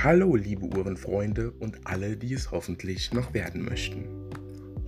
Hallo 0.00 0.36
liebe 0.36 0.64
Uhrenfreunde 0.64 1.50
und 1.50 1.80
alle, 1.82 2.16
die 2.16 2.32
es 2.32 2.52
hoffentlich 2.52 3.12
noch 3.12 3.34
werden 3.34 3.64
möchten. 3.64 4.04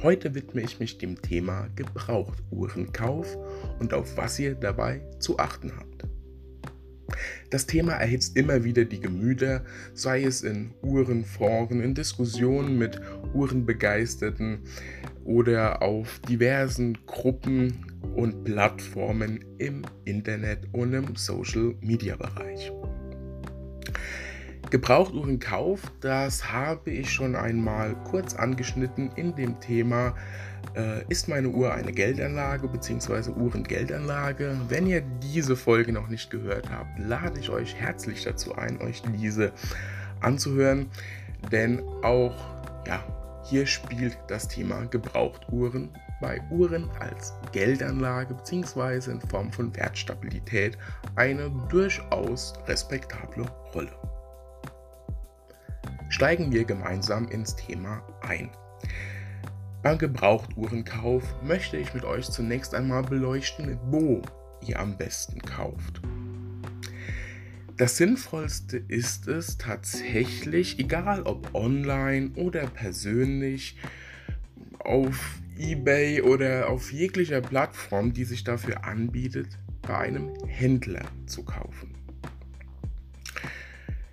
Heute 0.05 0.37
widme 0.37 0.61
ich 0.61 0.79
mich 0.79 0.99
dem 0.99 1.21
Thema 1.21 1.67
Gebrauchuhrenkauf 1.75 3.37
und 3.81 3.93
auf 3.93 4.17
was 4.17 4.39
ihr 4.39 4.55
dabei 4.55 5.01
zu 5.19 5.37
achten 5.41 5.73
habt. 5.77 6.05
Das 7.51 7.67
Thema 7.67 7.95
erhitzt 7.95 8.37
immer 8.37 8.63
wieder 8.63 8.85
die 8.85 9.01
Gemüter, 9.01 9.65
sei 9.95 10.23
es 10.23 10.43
in 10.43 10.71
Uhrenforen, 10.81 11.81
in 11.81 11.97
Diskussionen 11.97 12.79
mit 12.79 13.01
Uhrenbegeisterten 13.35 14.61
oder 15.25 15.83
auf 15.83 16.21
diversen 16.29 16.97
Gruppen 17.07 17.85
und 18.15 18.45
Plattformen 18.45 19.45
im 19.59 19.83
Internet 20.05 20.69
und 20.71 20.93
im 20.93 21.17
Social-Media-Bereich. 21.17 22.71
Gebrauchuhrenkauf, 24.71 25.81
das 26.01 26.53
habe 26.53 26.93
ich 26.93 27.11
schon 27.11 27.35
einmal 27.35 27.97
kurz 28.05 28.35
angeschnitten 28.35 29.11
in 29.17 29.35
dem 29.35 29.59
Thema 29.59 30.15
äh, 30.77 31.05
ist 31.09 31.29
meine 31.29 31.49
Uhr 31.49 31.73
eine 31.75 31.93
Geldanlage 31.93 32.69
bzw. 32.69 33.31
Uhrengeldanlage? 33.31 34.57
Wenn 34.69 34.87
ihr 34.87 35.01
diese 35.01 35.57
Folge 35.57 35.93
noch 35.93 36.07
nicht 36.07 36.31
gehört 36.31 36.71
habt, 36.71 37.01
lade 37.01 37.41
ich 37.41 37.51
euch 37.51 37.75
herzlich 37.75 38.23
dazu 38.23 38.55
ein, 38.55 38.81
euch 38.81 39.03
diese 39.19 39.51
anzuhören, 40.21 40.89
denn 41.51 41.83
auch 42.05 42.37
ja, 42.87 43.05
hier 43.43 43.67
spielt 43.67 44.17
das 44.29 44.47
Thema 44.47 44.85
Gebrauchtuhren 44.85 45.89
bei 46.21 46.41
Uhren 46.51 46.89
als 47.01 47.35
Geldanlage 47.51 48.35
bzw. 48.35 49.11
in 49.11 49.21
Form 49.23 49.51
von 49.51 49.75
Wertstabilität 49.75 50.79
eine 51.17 51.51
durchaus 51.69 52.53
respektable 52.69 53.47
Rolle 53.75 53.91
steigen 56.11 56.53
wir 56.53 56.65
gemeinsam 56.65 57.29
ins 57.29 57.57
Thema 57.57 58.03
ein. 58.21 58.51
Beim 59.83 59.97
Gebrauchtuhrenkauf 59.97 61.43
möchte 61.43 61.79
ich 61.79 61.95
mit 61.95 62.05
euch 62.05 62.29
zunächst 62.31 62.75
einmal 62.75 63.03
beleuchten, 63.03 63.79
wo 63.87 64.21
ihr 64.67 64.79
am 64.79 64.99
besten 64.99 65.41
kauft. 65.41 66.03
Das 67.79 67.97
Sinnvollste 67.97 68.77
ist 68.77 69.27
es 69.27 69.57
tatsächlich, 69.57 70.79
egal 70.79 71.23
ob 71.23 71.55
online 71.55 72.33
oder 72.35 72.67
persönlich, 72.67 73.79
auf 74.81 75.41
eBay 75.57 76.21
oder 76.21 76.69
auf 76.69 76.93
jeglicher 76.93 77.41
Plattform, 77.41 78.13
die 78.13 78.25
sich 78.25 78.45
dafür 78.45 78.85
anbietet, 78.85 79.59
bei 79.81 79.97
einem 79.97 80.31
Händler 80.47 81.07
zu 81.25 81.43
kaufen. 81.43 81.95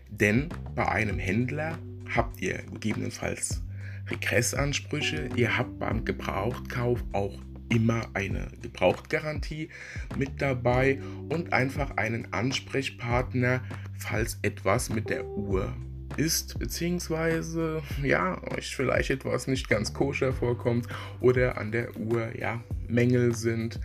Denn 0.09 0.48
bei 0.73 0.88
einem 0.88 1.20
Händler 1.20 1.78
habt 2.16 2.41
ihr 2.41 2.63
gegebenenfalls 2.73 3.61
Regressansprüche, 4.09 5.30
ihr 5.36 5.58
habt 5.58 5.80
beim 5.80 6.05
Gebrauchtkauf 6.05 7.03
auch 7.11 7.38
immer 7.69 8.08
eine 8.13 8.47
Gebrauchtgarantie 8.61 9.69
mit 10.17 10.41
dabei 10.41 11.00
und 11.30 11.52
einfach 11.52 11.97
einen 11.97 12.31
Ansprechpartner, 12.33 13.61
falls 13.97 14.39
etwas 14.41 14.89
mit 14.89 15.09
der 15.09 15.25
Uhr 15.25 15.73
ist, 16.16 16.58
beziehungsweise 16.58 17.81
ja, 18.02 18.41
euch 18.55 18.75
vielleicht 18.75 19.09
etwas 19.09 19.47
nicht 19.47 19.69
ganz 19.69 19.94
koscher 19.94 20.33
vorkommt 20.33 20.88
oder 21.19 21.58
an 21.58 21.72
der 21.72 21.95
Uhr 21.97 22.30
ja 22.38 22.63
Mängel 22.88 23.35
sind, 23.35 23.80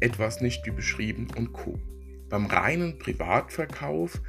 etwas 0.00 0.40
nicht 0.40 0.64
wie 0.66 0.70
beschrieben 0.70 1.28
und 1.36 1.52
Co. 1.52 1.78
Beim 2.28 2.46
reinen 2.46 2.98
Privatverkauf 2.98 4.20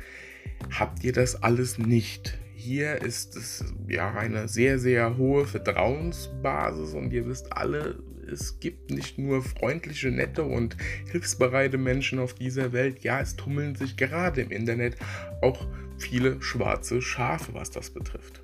habt 0.71 1.03
ihr 1.03 1.13
das 1.13 1.41
alles 1.41 1.77
nicht. 1.77 2.37
Hier 2.59 3.03
ist 3.03 3.35
es 3.35 3.63
ja 3.87 4.15
eine 4.15 4.47
sehr, 4.47 4.79
sehr 4.79 5.15
hohe 5.15 5.45
Vertrauensbasis 5.45 6.95
und 6.95 7.13
ihr 7.13 7.27
wisst 7.27 7.53
alle, 7.53 7.99
es 8.29 8.59
gibt 8.59 8.89
nicht 8.89 9.19
nur 9.19 9.43
freundliche, 9.43 10.09
nette 10.09 10.43
und 10.43 10.75
hilfsbereite 11.11 11.77
Menschen 11.77 12.17
auf 12.17 12.33
dieser 12.33 12.73
Welt, 12.73 13.03
ja, 13.03 13.21
es 13.21 13.35
tummeln 13.35 13.75
sich 13.75 13.95
gerade 13.95 14.41
im 14.41 14.49
Internet 14.49 14.97
auch 15.43 15.67
viele 15.99 16.41
schwarze 16.41 16.99
Schafe, 16.99 17.53
was 17.53 17.69
das 17.69 17.91
betrifft. 17.91 18.41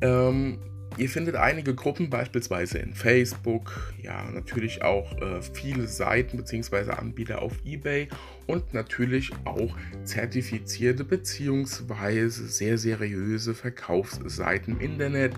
Ähm, 0.00 0.58
Ihr 0.98 1.08
findet 1.08 1.36
einige 1.36 1.76
Gruppen 1.76 2.10
beispielsweise 2.10 2.78
in 2.78 2.92
Facebook, 2.92 3.94
ja 4.02 4.28
natürlich 4.32 4.82
auch 4.82 5.16
äh, 5.22 5.40
viele 5.40 5.86
Seiten 5.86 6.36
bzw. 6.36 6.90
Anbieter 6.90 7.40
auf 7.40 7.52
eBay 7.64 8.08
und 8.48 8.74
natürlich 8.74 9.30
auch 9.44 9.76
zertifizierte 10.02 11.04
bzw. 11.04 12.28
sehr 12.28 12.78
seriöse 12.78 13.54
Verkaufsseiten 13.54 14.74
im 14.74 14.80
Internet, 14.80 15.34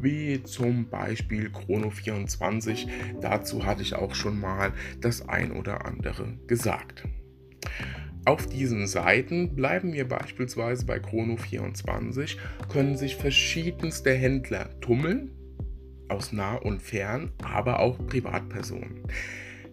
wie 0.00 0.42
zum 0.42 0.88
Beispiel 0.88 1.50
Chrono24. 1.50 2.88
Dazu 3.20 3.64
hatte 3.64 3.82
ich 3.82 3.94
auch 3.94 4.12
schon 4.12 4.40
mal 4.40 4.72
das 5.00 5.28
ein 5.28 5.52
oder 5.52 5.86
andere 5.86 6.36
gesagt. 6.48 7.04
Auf 8.26 8.48
diesen 8.48 8.88
Seiten 8.88 9.54
bleiben 9.54 9.92
wir 9.92 10.08
beispielsweise 10.08 10.84
bei 10.84 10.96
Chrono24, 10.96 12.36
können 12.68 12.96
sich 12.96 13.14
verschiedenste 13.14 14.12
Händler 14.12 14.68
tummeln, 14.80 15.30
aus 16.08 16.32
nah 16.32 16.56
und 16.56 16.82
fern, 16.82 17.30
aber 17.44 17.78
auch 17.78 18.04
Privatpersonen. 18.04 19.04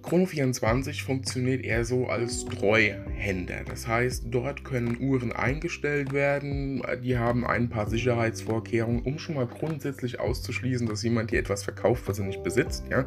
Chrono24 0.03 1.03
funktioniert 1.03 1.63
eher 1.63 1.85
so 1.85 2.07
als 2.07 2.43
Treuhänder. 2.45 3.63
Das 3.65 3.87
heißt, 3.87 4.25
dort 4.27 4.65
können 4.65 4.97
Uhren 4.99 5.31
eingestellt 5.31 6.11
werden. 6.11 6.83
Die 7.01 7.17
haben 7.17 7.45
ein 7.47 7.69
paar 7.69 7.89
Sicherheitsvorkehrungen, 7.89 9.03
um 9.03 9.17
schon 9.17 9.35
mal 9.35 9.47
grundsätzlich 9.47 10.19
auszuschließen, 10.19 10.87
dass 10.87 11.03
jemand 11.03 11.31
hier 11.31 11.39
etwas 11.39 11.63
verkauft, 11.63 12.03
was 12.07 12.19
er 12.19 12.25
nicht 12.25 12.43
besitzt. 12.43 12.83
Ja? 12.89 13.05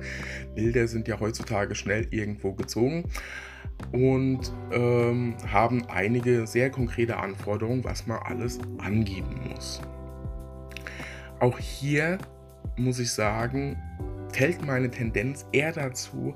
Bilder 0.54 0.88
sind 0.88 1.06
ja 1.06 1.20
heutzutage 1.20 1.74
schnell 1.74 2.06
irgendwo 2.10 2.54
gezogen 2.54 3.04
und 3.92 4.52
ähm, 4.72 5.36
haben 5.46 5.84
einige 5.88 6.46
sehr 6.46 6.70
konkrete 6.70 7.18
Anforderungen, 7.18 7.84
was 7.84 8.06
man 8.06 8.18
alles 8.22 8.58
angeben 8.78 9.50
muss. 9.50 9.82
Auch 11.40 11.58
hier 11.58 12.16
muss 12.76 12.98
ich 12.98 13.10
sagen, 13.10 13.76
fällt 14.32 14.64
meine 14.64 14.90
Tendenz 14.90 15.46
eher 15.52 15.72
dazu, 15.72 16.34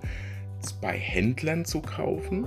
bei 0.80 0.96
Händlern 0.96 1.64
zu 1.64 1.80
kaufen 1.80 2.46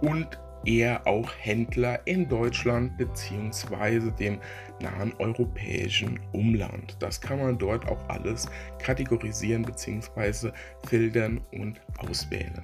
und 0.00 0.38
eher 0.64 1.06
auch 1.06 1.30
Händler 1.38 2.06
in 2.06 2.28
Deutschland 2.28 2.96
bzw. 2.98 4.10
dem 4.18 4.38
nahen 4.80 5.12
europäischen 5.18 6.20
Umland. 6.32 6.96
Das 7.00 7.20
kann 7.20 7.38
man 7.38 7.58
dort 7.58 7.86
auch 7.88 8.08
alles 8.08 8.46
kategorisieren 8.78 9.62
bzw. 9.62 10.50
filtern 10.86 11.40
und 11.52 11.80
auswählen. 11.98 12.62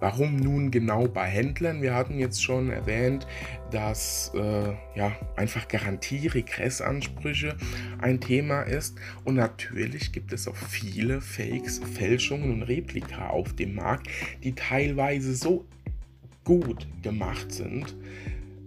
Warum 0.00 0.36
nun 0.36 0.70
genau 0.70 1.08
bei 1.08 1.26
Händlern? 1.26 1.82
Wir 1.82 1.94
hatten 1.94 2.18
jetzt 2.18 2.42
schon 2.42 2.70
erwähnt, 2.70 3.26
dass 3.70 4.32
äh, 4.34 4.72
ja 4.94 5.16
einfach 5.36 5.66
Garantie, 5.68 6.28
Regressansprüche 6.28 7.56
ein 8.00 8.20
Thema 8.20 8.62
ist. 8.62 8.96
Und 9.24 9.34
natürlich 9.34 10.12
gibt 10.12 10.32
es 10.32 10.46
auch 10.46 10.56
viele 10.56 11.20
Fakes, 11.20 11.80
Fälschungen 11.94 12.52
und 12.52 12.62
Replika 12.62 13.28
auf 13.28 13.54
dem 13.54 13.74
Markt, 13.74 14.08
die 14.44 14.54
teilweise 14.54 15.34
so 15.34 15.64
gut 16.44 16.86
gemacht 17.02 17.52
sind, 17.52 17.96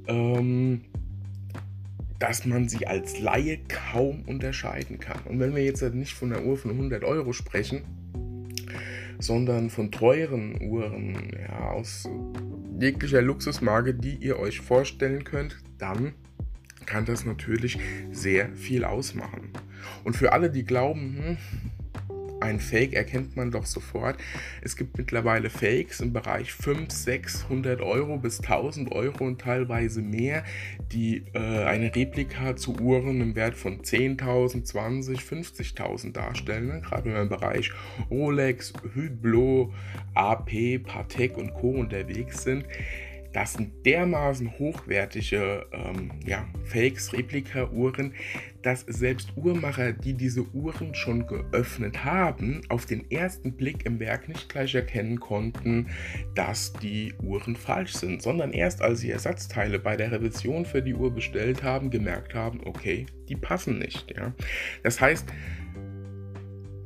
ähm, 0.07 0.81
dass 2.19 2.45
man 2.45 2.69
sie 2.69 2.85
als 2.85 3.19
Laie 3.19 3.57
kaum 3.67 4.21
unterscheiden 4.27 4.99
kann. 4.99 5.21
Und 5.25 5.39
wenn 5.39 5.55
wir 5.55 5.63
jetzt 5.63 5.81
nicht 5.81 6.13
von 6.13 6.31
einer 6.31 6.45
Uhr 6.45 6.57
von 6.57 6.71
100 6.71 7.03
Euro 7.03 7.33
sprechen, 7.33 7.81
sondern 9.21 9.69
von 9.69 9.91
teuren 9.91 10.61
Uhren 10.61 11.15
ja, 11.39 11.71
aus 11.71 12.09
jeglicher 12.79 13.21
Luxusmarke, 13.21 13.93
die 13.93 14.15
ihr 14.15 14.39
euch 14.39 14.59
vorstellen 14.59 15.23
könnt, 15.23 15.57
dann 15.77 16.13
kann 16.85 17.05
das 17.05 17.25
natürlich 17.25 17.79
sehr 18.11 18.53
viel 18.55 18.83
ausmachen. 18.83 19.51
Und 20.03 20.15
für 20.15 20.33
alle, 20.33 20.49
die 20.49 20.63
glauben, 20.63 21.17
hm, 21.17 21.37
ein 22.41 22.59
Fake 22.59 22.93
erkennt 22.93 23.35
man 23.35 23.51
doch 23.51 23.65
sofort. 23.65 24.17
Es 24.61 24.75
gibt 24.75 24.97
mittlerweile 24.97 25.49
Fakes 25.49 25.99
im 25.99 26.13
Bereich 26.13 26.53
500, 26.53 26.91
600 26.91 27.81
Euro 27.81 28.17
bis 28.17 28.39
1000 28.39 28.91
Euro 28.91 29.25
und 29.25 29.41
teilweise 29.41 30.01
mehr, 30.01 30.43
die 30.91 31.23
äh, 31.33 31.39
eine 31.39 31.95
Replika 31.95 32.55
zu 32.55 32.79
Uhren 32.79 33.21
im 33.21 33.35
Wert 33.35 33.55
von 33.55 33.81
10.000, 33.81 34.63
20, 34.63 35.19
50.000 35.19 36.11
darstellen. 36.13 36.67
Ne? 36.67 36.81
Gerade 36.81 37.05
wenn 37.05 37.13
wir 37.13 37.21
im 37.21 37.29
Bereich 37.29 37.71
Rolex, 38.09 38.73
Hublot, 38.95 39.73
AP, 40.13 40.83
Patek 40.83 41.37
und 41.37 41.53
Co. 41.53 41.71
unterwegs 41.71 42.43
sind. 42.43 42.65
Das 43.33 43.53
sind 43.53 43.85
dermaßen 43.85 44.59
hochwertige 44.59 45.65
ähm, 45.71 46.11
ja, 46.25 46.45
Fakes, 46.65 47.13
Replika-Uhren, 47.13 48.13
dass 48.61 48.81
selbst 48.81 49.31
Uhrmacher, 49.35 49.93
die 49.93 50.13
diese 50.13 50.43
Uhren 50.53 50.93
schon 50.93 51.27
geöffnet 51.27 52.03
haben, 52.03 52.61
auf 52.69 52.85
den 52.85 53.09
ersten 53.09 53.53
Blick 53.53 53.85
im 53.85 53.99
Werk 53.99 54.27
nicht 54.27 54.49
gleich 54.49 54.75
erkennen 54.75 55.19
konnten, 55.19 55.87
dass 56.35 56.73
die 56.73 57.13
Uhren 57.23 57.55
falsch 57.55 57.93
sind, 57.93 58.21
sondern 58.21 58.51
erst 58.51 58.81
als 58.81 58.99
sie 58.99 59.11
Ersatzteile 59.11 59.79
bei 59.79 59.95
der 59.95 60.11
Revision 60.11 60.65
für 60.65 60.81
die 60.81 60.93
Uhr 60.93 61.13
bestellt 61.13 61.63
haben, 61.63 61.89
gemerkt 61.89 62.35
haben, 62.35 62.61
okay, 62.65 63.05
die 63.29 63.35
passen 63.35 63.79
nicht. 63.79 64.11
Ja? 64.11 64.33
Das 64.83 64.99
heißt, 64.99 65.25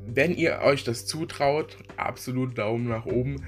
wenn 0.05 0.33
ihr 0.33 0.59
euch 0.63 0.83
das 0.83 1.05
zutraut, 1.05 1.77
absolut 1.97 2.57
Daumen 2.57 2.87
nach 2.87 3.05
oben, 3.05 3.43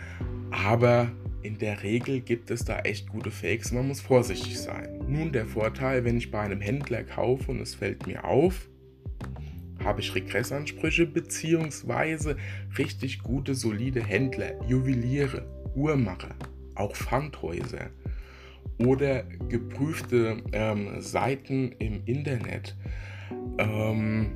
aber 0.51 1.11
in 1.47 1.57
der 1.59 1.81
Regel 1.81 2.19
gibt 2.19 2.51
es 2.51 2.65
da 2.65 2.79
echt 2.79 3.07
gute 3.07 3.31
Fakes, 3.31 3.71
man 3.71 3.87
muss 3.87 4.01
vorsichtig 4.01 4.59
sein. 4.59 4.99
Nun 5.07 5.31
der 5.31 5.45
Vorteil, 5.45 6.03
wenn 6.03 6.17
ich 6.17 6.29
bei 6.29 6.41
einem 6.41 6.59
Händler 6.59 7.03
kaufe 7.03 7.51
und 7.51 7.61
es 7.61 7.73
fällt 7.73 8.05
mir 8.05 8.25
auf, 8.25 8.67
habe 9.81 10.01
ich 10.01 10.13
Regressansprüche 10.13 11.05
beziehungsweise 11.05 12.35
richtig 12.77 13.23
gute, 13.23 13.55
solide 13.55 14.03
Händler, 14.03 14.61
Juweliere, 14.67 15.47
Uhrmacher, 15.73 16.35
auch 16.75 16.93
Pfandhäuser 16.93 17.91
oder 18.79 19.23
geprüfte 19.47 20.43
ähm, 20.51 20.99
Seiten 20.99 21.71
im 21.79 22.01
Internet. 22.05 22.75
Ähm, 23.57 24.31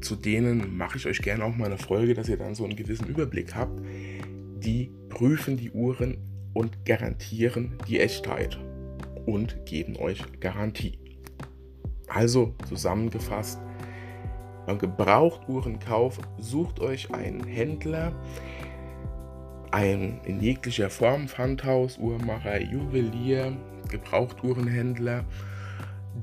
zu 0.00 0.14
denen 0.14 0.76
mache 0.76 0.98
ich 0.98 1.06
euch 1.06 1.20
gerne 1.20 1.44
auch 1.44 1.56
mal 1.56 1.66
eine 1.66 1.78
Folge, 1.78 2.14
dass 2.14 2.28
ihr 2.28 2.36
dann 2.36 2.54
so 2.54 2.62
einen 2.62 2.76
gewissen 2.76 3.08
Überblick 3.08 3.56
habt 3.56 3.80
die 4.56 4.90
prüfen 5.08 5.56
die 5.56 5.70
Uhren 5.70 6.18
und 6.52 6.84
garantieren 6.84 7.78
die 7.86 8.00
Echtheit 8.00 8.58
und 9.26 9.66
geben 9.66 9.96
euch 9.96 10.22
Garantie. 10.40 10.98
Also 12.08 12.54
zusammengefasst, 12.68 13.58
beim 14.66 14.78
Gebrauchtuhrenkauf 14.78 16.18
sucht 16.38 16.80
euch 16.80 17.12
einen 17.12 17.44
Händler, 17.44 18.12
ein 19.70 20.20
in 20.24 20.40
jeglicher 20.40 20.90
Form 20.90 21.28
Pfandhaus, 21.28 21.98
Uhrmacher, 21.98 22.60
Juwelier, 22.62 23.56
Gebrauchtuhrenhändler, 23.88 25.24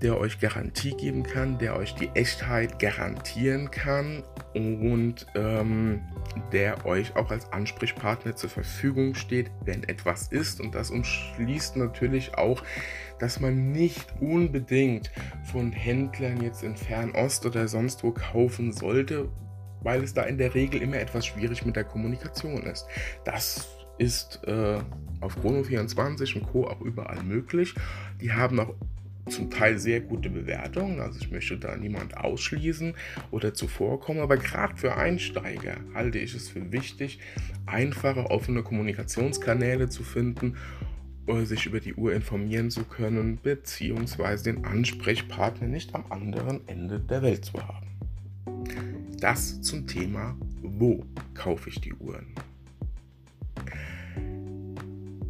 der 0.02 0.18
euch 0.18 0.40
Garantie 0.40 0.92
geben 0.92 1.24
kann, 1.24 1.58
der 1.58 1.76
euch 1.76 1.96
die 1.96 2.10
Echtheit 2.10 2.80
garantieren 2.80 3.72
kann 3.72 4.24
und 4.54 5.26
ähm, 5.36 6.02
der 6.52 6.86
euch 6.86 7.16
auch 7.16 7.32
als 7.32 7.52
Ansprechpartner 7.52 8.36
zur 8.36 8.50
Verfügung 8.50 9.16
steht, 9.16 9.52
wenn 9.66 9.84
etwas 9.84 10.28
ist. 10.28 10.60
Und 10.60 10.76
das 10.76 10.90
umschließt 10.90 11.78
natürlich 11.78 12.36
auch, 12.38 12.64
dass 13.20 13.40
man 13.40 13.72
nicht 13.72 14.14
unbedingt 14.20 15.12
von 15.52 15.72
Händlern 15.72 16.42
jetzt 16.42 16.64
in 16.64 16.76
Fernost 16.76 17.46
oder 17.46 17.68
sonst 17.68 18.04
wo 18.04 18.12
kaufen 18.12 18.72
sollte, 18.72 19.30
weil 19.82 20.04
es 20.04 20.14
da 20.14 20.24
in 20.24 20.38
der 20.38 20.54
Regel 20.54 20.82
immer 20.82 20.98
etwas 20.98 21.26
schwierig 21.26 21.66
mit 21.66 21.76
der 21.76 21.84
Kommunikation 21.84 22.64
ist. 22.64 22.86
Das 23.26 23.68
ist 23.98 24.42
äh, 24.46 24.80
auf 25.22 25.38
Chrono24 25.38 26.36
und 26.36 26.44
Co. 26.52 26.68
auch 26.68 26.82
überall 26.82 27.22
möglich. 27.24 27.76
Die 28.20 28.32
haben 28.34 28.60
auch 28.60 28.74
zum 29.30 29.50
Teil 29.50 29.80
sehr 29.80 30.02
gute 30.02 30.30
Bewertungen, 30.30 31.00
also 31.00 31.20
ich 31.20 31.32
möchte 31.32 31.58
da 31.58 31.76
niemand 31.76 32.18
ausschließen 32.18 32.94
oder 33.32 33.54
zuvorkommen, 33.54 34.22
aber 34.22 34.38
gerade 34.38 34.76
für 34.76 34.96
Einsteiger 34.96 35.78
halte 35.94 36.20
ich 36.20 36.36
es 36.36 36.50
für 36.50 36.72
wichtig, 36.72 37.20
einfache, 37.66 38.30
offene 38.30 38.64
Kommunikationskanäle 38.64 39.90
zu 39.90 40.04
finden, 40.04 40.58
oder 41.28 41.46
sich 41.46 41.66
über 41.66 41.80
die 41.80 41.94
Uhr 41.94 42.14
informieren 42.14 42.70
zu 42.70 42.84
können, 42.84 43.40
beziehungsweise 43.42 44.44
den 44.44 44.66
Ansprechpartner 44.66 45.68
nicht 45.68 45.96
am 45.96 46.06
anderen 46.10 46.68
Ende 46.68 47.00
der 47.00 47.22
Welt 47.22 47.46
zu 47.46 47.54
haben. 47.66 47.88
Das 49.20 49.62
zum 49.62 49.88
Thema, 49.88 50.36
wo 50.62 51.06
kaufe 51.34 51.70
ich 51.70 51.80
die 51.80 51.94
Uhren? 51.94 52.28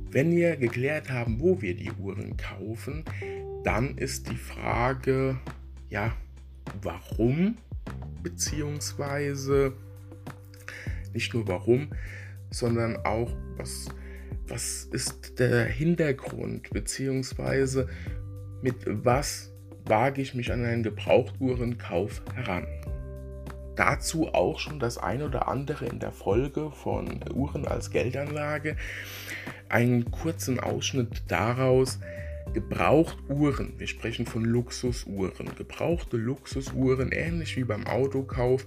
Wenn 0.09 0.35
wir 0.35 0.57
geklärt 0.57 1.09
haben, 1.09 1.39
wo 1.39 1.61
wir 1.61 1.75
die 1.75 1.91
Uhren 1.91 2.37
kaufen, 2.37 3.03
dann 3.63 3.97
ist 3.97 4.29
die 4.29 4.37
Frage, 4.37 5.37
ja, 5.89 6.13
warum, 6.81 7.57
beziehungsweise 8.21 9.73
nicht 11.13 11.33
nur 11.33 11.47
warum, 11.47 11.89
sondern 12.49 12.97
auch, 13.05 13.31
was, 13.57 13.87
was 14.47 14.85
ist 14.85 15.39
der 15.39 15.65
Hintergrund, 15.65 16.69
beziehungsweise 16.71 17.87
mit 18.61 18.75
was 18.85 19.51
wage 19.85 20.21
ich 20.21 20.33
mich 20.33 20.51
an 20.51 20.63
einen 20.63 20.83
Gebrauchtuhrenkauf 20.83 22.21
heran. 22.33 22.65
Dazu 23.75 24.27
auch 24.33 24.59
schon 24.59 24.79
das 24.79 24.97
ein 24.97 25.23
oder 25.23 25.47
andere 25.47 25.85
in 25.85 25.99
der 25.99 26.11
Folge 26.11 26.71
von 26.71 27.19
Uhren 27.33 27.67
als 27.67 27.89
Geldanlage. 27.89 28.77
Einen 29.67 30.11
kurzen 30.11 30.59
Ausschnitt 30.59 31.23
daraus, 31.27 31.99
Gebrauchtuhren, 32.53 33.73
wir 33.77 33.87
sprechen 33.87 34.25
von 34.25 34.45
Luxusuhren. 34.45 35.55
Gebrauchte 35.55 36.17
Luxusuhren, 36.17 37.11
ähnlich 37.11 37.55
wie 37.57 37.63
beim 37.63 37.87
Autokauf, 37.87 38.65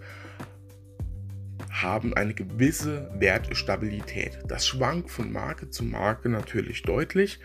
haben 1.70 2.14
eine 2.14 2.34
gewisse 2.34 3.10
Wertstabilität. 3.18 4.38
Das 4.48 4.66
schwankt 4.66 5.10
von 5.10 5.32
Marke 5.32 5.70
zu 5.70 5.84
Marke 5.84 6.28
natürlich 6.28 6.82
deutlich, 6.82 7.38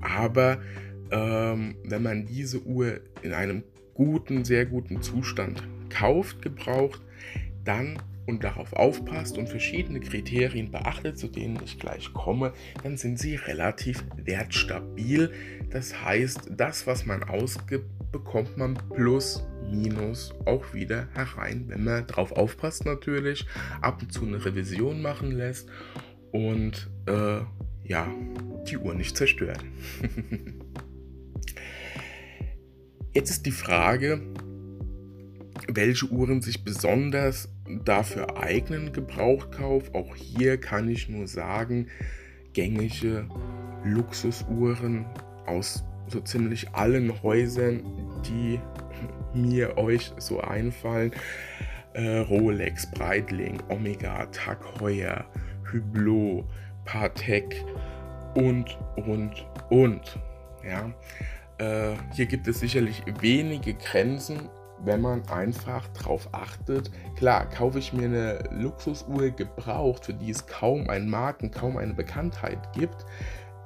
aber 0.00 0.60
ähm, 1.10 1.76
wenn 1.84 2.02
man 2.02 2.26
diese 2.26 2.62
Uhr 2.62 3.00
in 3.22 3.32
einem 3.32 3.62
guten, 3.94 4.44
sehr 4.44 4.66
guten 4.66 5.02
Zustand 5.02 5.62
kauft, 5.90 6.42
gebraucht, 6.42 7.00
dann 7.64 7.98
und 8.26 8.44
darauf 8.44 8.72
aufpasst 8.72 9.36
und 9.38 9.48
verschiedene 9.48 10.00
Kriterien 10.00 10.70
beachtet, 10.70 11.18
zu 11.18 11.28
denen 11.28 11.58
ich 11.64 11.78
gleich 11.78 12.12
komme, 12.12 12.52
dann 12.82 12.96
sind 12.96 13.18
sie 13.18 13.36
relativ 13.36 14.04
wertstabil. 14.16 15.32
Das 15.70 16.02
heißt, 16.02 16.50
das, 16.56 16.86
was 16.86 17.06
man 17.06 17.22
ausgibt, 17.22 17.86
bekommt 18.12 18.56
man 18.56 18.78
plus 18.94 19.42
minus 19.70 20.34
auch 20.44 20.74
wieder 20.74 21.08
herein, 21.14 21.64
wenn 21.68 21.84
man 21.84 22.06
darauf 22.06 22.32
aufpasst 22.32 22.84
natürlich, 22.84 23.46
ab 23.80 24.02
und 24.02 24.12
zu 24.12 24.26
eine 24.26 24.44
Revision 24.44 25.00
machen 25.00 25.32
lässt 25.32 25.68
und 26.30 26.90
äh, 27.06 27.40
ja, 27.84 28.06
die 28.68 28.76
Uhr 28.76 28.94
nicht 28.94 29.16
zerstört. 29.16 29.64
Jetzt 33.14 33.30
ist 33.30 33.46
die 33.46 33.50
Frage, 33.50 34.22
welche 35.68 36.06
Uhren 36.06 36.42
sich 36.42 36.64
besonders 36.64 37.48
dafür 37.84 38.36
eignen, 38.36 38.92
Gebrauchkauf. 38.92 39.94
Auch 39.94 40.14
hier 40.16 40.58
kann 40.58 40.88
ich 40.88 41.08
nur 41.08 41.26
sagen, 41.26 41.88
gängige 42.52 43.26
Luxusuhren 43.84 45.06
aus 45.46 45.84
so 46.08 46.20
ziemlich 46.20 46.70
allen 46.74 47.22
Häusern, 47.22 47.82
die 48.26 48.60
mir 49.34 49.78
euch 49.78 50.12
so 50.18 50.40
einfallen. 50.40 51.12
Äh, 51.94 52.18
Rolex, 52.18 52.90
Breitling, 52.90 53.62
Omega, 53.68 54.26
Tag 54.26 54.80
Heuer, 54.80 55.26
Hublot, 55.72 56.44
Patek 56.84 57.64
und, 58.34 58.78
und, 58.96 59.46
und. 59.70 60.18
Ja. 60.64 60.92
Äh, 61.58 61.96
hier 62.14 62.26
gibt 62.26 62.48
es 62.48 62.60
sicherlich 62.60 63.02
wenige 63.20 63.74
Grenzen, 63.74 64.48
wenn 64.84 65.00
man 65.00 65.26
einfach 65.28 65.86
darauf 65.88 66.28
achtet. 66.32 66.90
Klar, 67.16 67.48
kaufe 67.48 67.78
ich 67.78 67.92
mir 67.92 68.06
eine 68.06 68.38
Luxusuhr 68.50 69.30
gebraucht, 69.30 70.06
für 70.06 70.14
die 70.14 70.30
es 70.30 70.46
kaum 70.46 70.88
einen 70.90 71.08
Marken, 71.08 71.50
kaum 71.50 71.76
eine 71.76 71.94
Bekanntheit 71.94 72.72
gibt, 72.72 73.04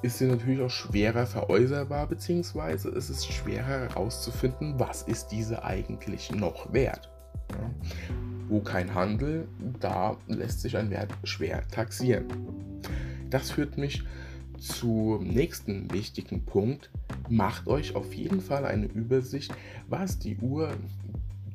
ist 0.03 0.19
sie 0.19 0.27
natürlich 0.27 0.61
auch 0.61 0.71
schwerer 0.71 1.27
veräußerbar, 1.27 2.07
beziehungsweise 2.07 2.91
ist 2.91 3.09
es 3.09 3.27
schwerer 3.27 3.89
herauszufinden, 3.89 4.79
was 4.79 5.03
ist 5.03 5.29
diese 5.29 5.65
eigentlich 5.65 6.31
noch 6.31 6.73
wert. 6.73 7.11
Ja. 7.51 7.71
Wo 8.49 8.61
kein 8.61 8.95
Handel, 8.95 9.49
da 9.81 10.17
lässt 10.29 10.61
sich 10.61 10.77
ein 10.77 10.91
Wert 10.91 11.13
schwer 11.25 11.67
taxieren. 11.69 12.27
Das 13.31 13.51
führt 13.51 13.77
mich 13.77 14.05
zum 14.59 15.25
nächsten 15.25 15.93
wichtigen 15.93 16.45
Punkt. 16.45 16.91
Macht 17.29 17.67
euch 17.67 17.95
auf 17.95 18.15
jeden 18.15 18.41
Fall 18.41 18.65
eine 18.65 18.87
Übersicht, 18.87 19.55
was 19.89 20.19
die 20.19 20.37
Uhr, 20.37 20.73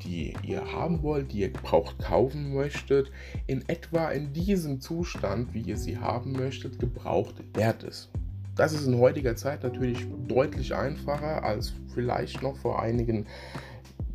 die 0.04 0.34
ihr 0.44 0.72
haben 0.72 1.04
wollt, 1.04 1.32
die 1.32 1.42
ihr 1.42 1.52
gebraucht 1.52 2.00
kaufen 2.00 2.54
möchtet, 2.54 3.12
in 3.48 3.68
etwa 3.68 4.10
in 4.10 4.34
diesem 4.34 4.82
Zustand, 4.82 5.54
wie 5.54 5.62
ihr 5.62 5.78
sie 5.78 5.98
haben 5.98 6.32
möchtet, 6.34 6.80
gebraucht 6.80 7.36
wert 7.54 7.84
ist. 7.84 8.10
Das 8.56 8.74
ist 8.74 8.86
in 8.86 8.98
heutiger 8.98 9.36
Zeit 9.36 9.64
natürlich 9.64 10.06
deutlich 10.28 10.76
einfacher 10.76 11.44
als 11.44 11.74
vielleicht 11.94 12.42
noch 12.42 12.58
vor 12.58 12.82
einigen 12.82 13.26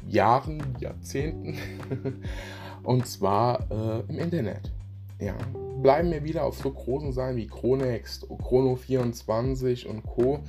Jahren, 0.06 0.62
Jahrzehnten. 0.78 1.56
Und 2.82 3.06
zwar 3.06 3.66
äh, 3.70 4.12
im 4.12 4.18
Internet. 4.18 4.70
Ja, 5.18 5.34
bleiben 5.82 6.10
wir 6.10 6.24
wieder 6.24 6.44
auf 6.44 6.58
so 6.58 6.70
großen 6.70 7.12
Seiten 7.12 7.36
wie 7.36 7.46
Chronex, 7.46 8.26
Chrono 8.42 8.76
24 8.76 9.86
und 9.86 10.02
Co 10.04 10.40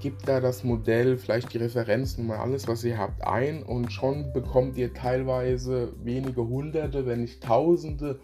gebt 0.00 0.26
da 0.26 0.40
das 0.40 0.64
Modell, 0.64 1.18
vielleicht 1.18 1.52
die 1.52 1.58
Referenznummer, 1.58 2.40
alles, 2.40 2.66
was 2.66 2.82
ihr 2.84 2.98
habt, 2.98 3.22
ein 3.22 3.62
und 3.62 3.92
schon 3.92 4.32
bekommt 4.32 4.76
ihr 4.76 4.92
teilweise 4.94 5.92
wenige 6.02 6.48
hunderte, 6.48 7.06
wenn 7.06 7.20
nicht 7.20 7.42
tausende 7.42 8.18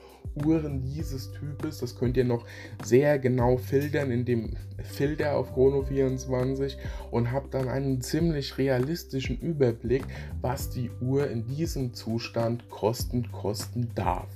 Uhren 0.44 0.82
dieses 0.82 1.32
Types. 1.32 1.78
Das 1.78 1.96
könnt 1.96 2.16
ihr 2.16 2.24
noch 2.24 2.44
sehr 2.82 3.18
genau 3.18 3.58
filtern 3.58 4.10
in 4.10 4.24
dem 4.24 4.56
Filter 4.82 5.36
auf 5.36 5.52
Chrono 5.52 5.82
24 5.82 6.76
und 7.10 7.30
habt 7.30 7.54
dann 7.54 7.68
einen 7.68 8.00
ziemlich 8.00 8.58
realistischen 8.58 9.38
Überblick, 9.38 10.04
was 10.40 10.70
die 10.70 10.90
Uhr 11.00 11.30
in 11.30 11.46
diesem 11.46 11.94
Zustand 11.94 12.68
kosten, 12.70 13.30
kosten 13.30 13.90
darf. 13.94 14.35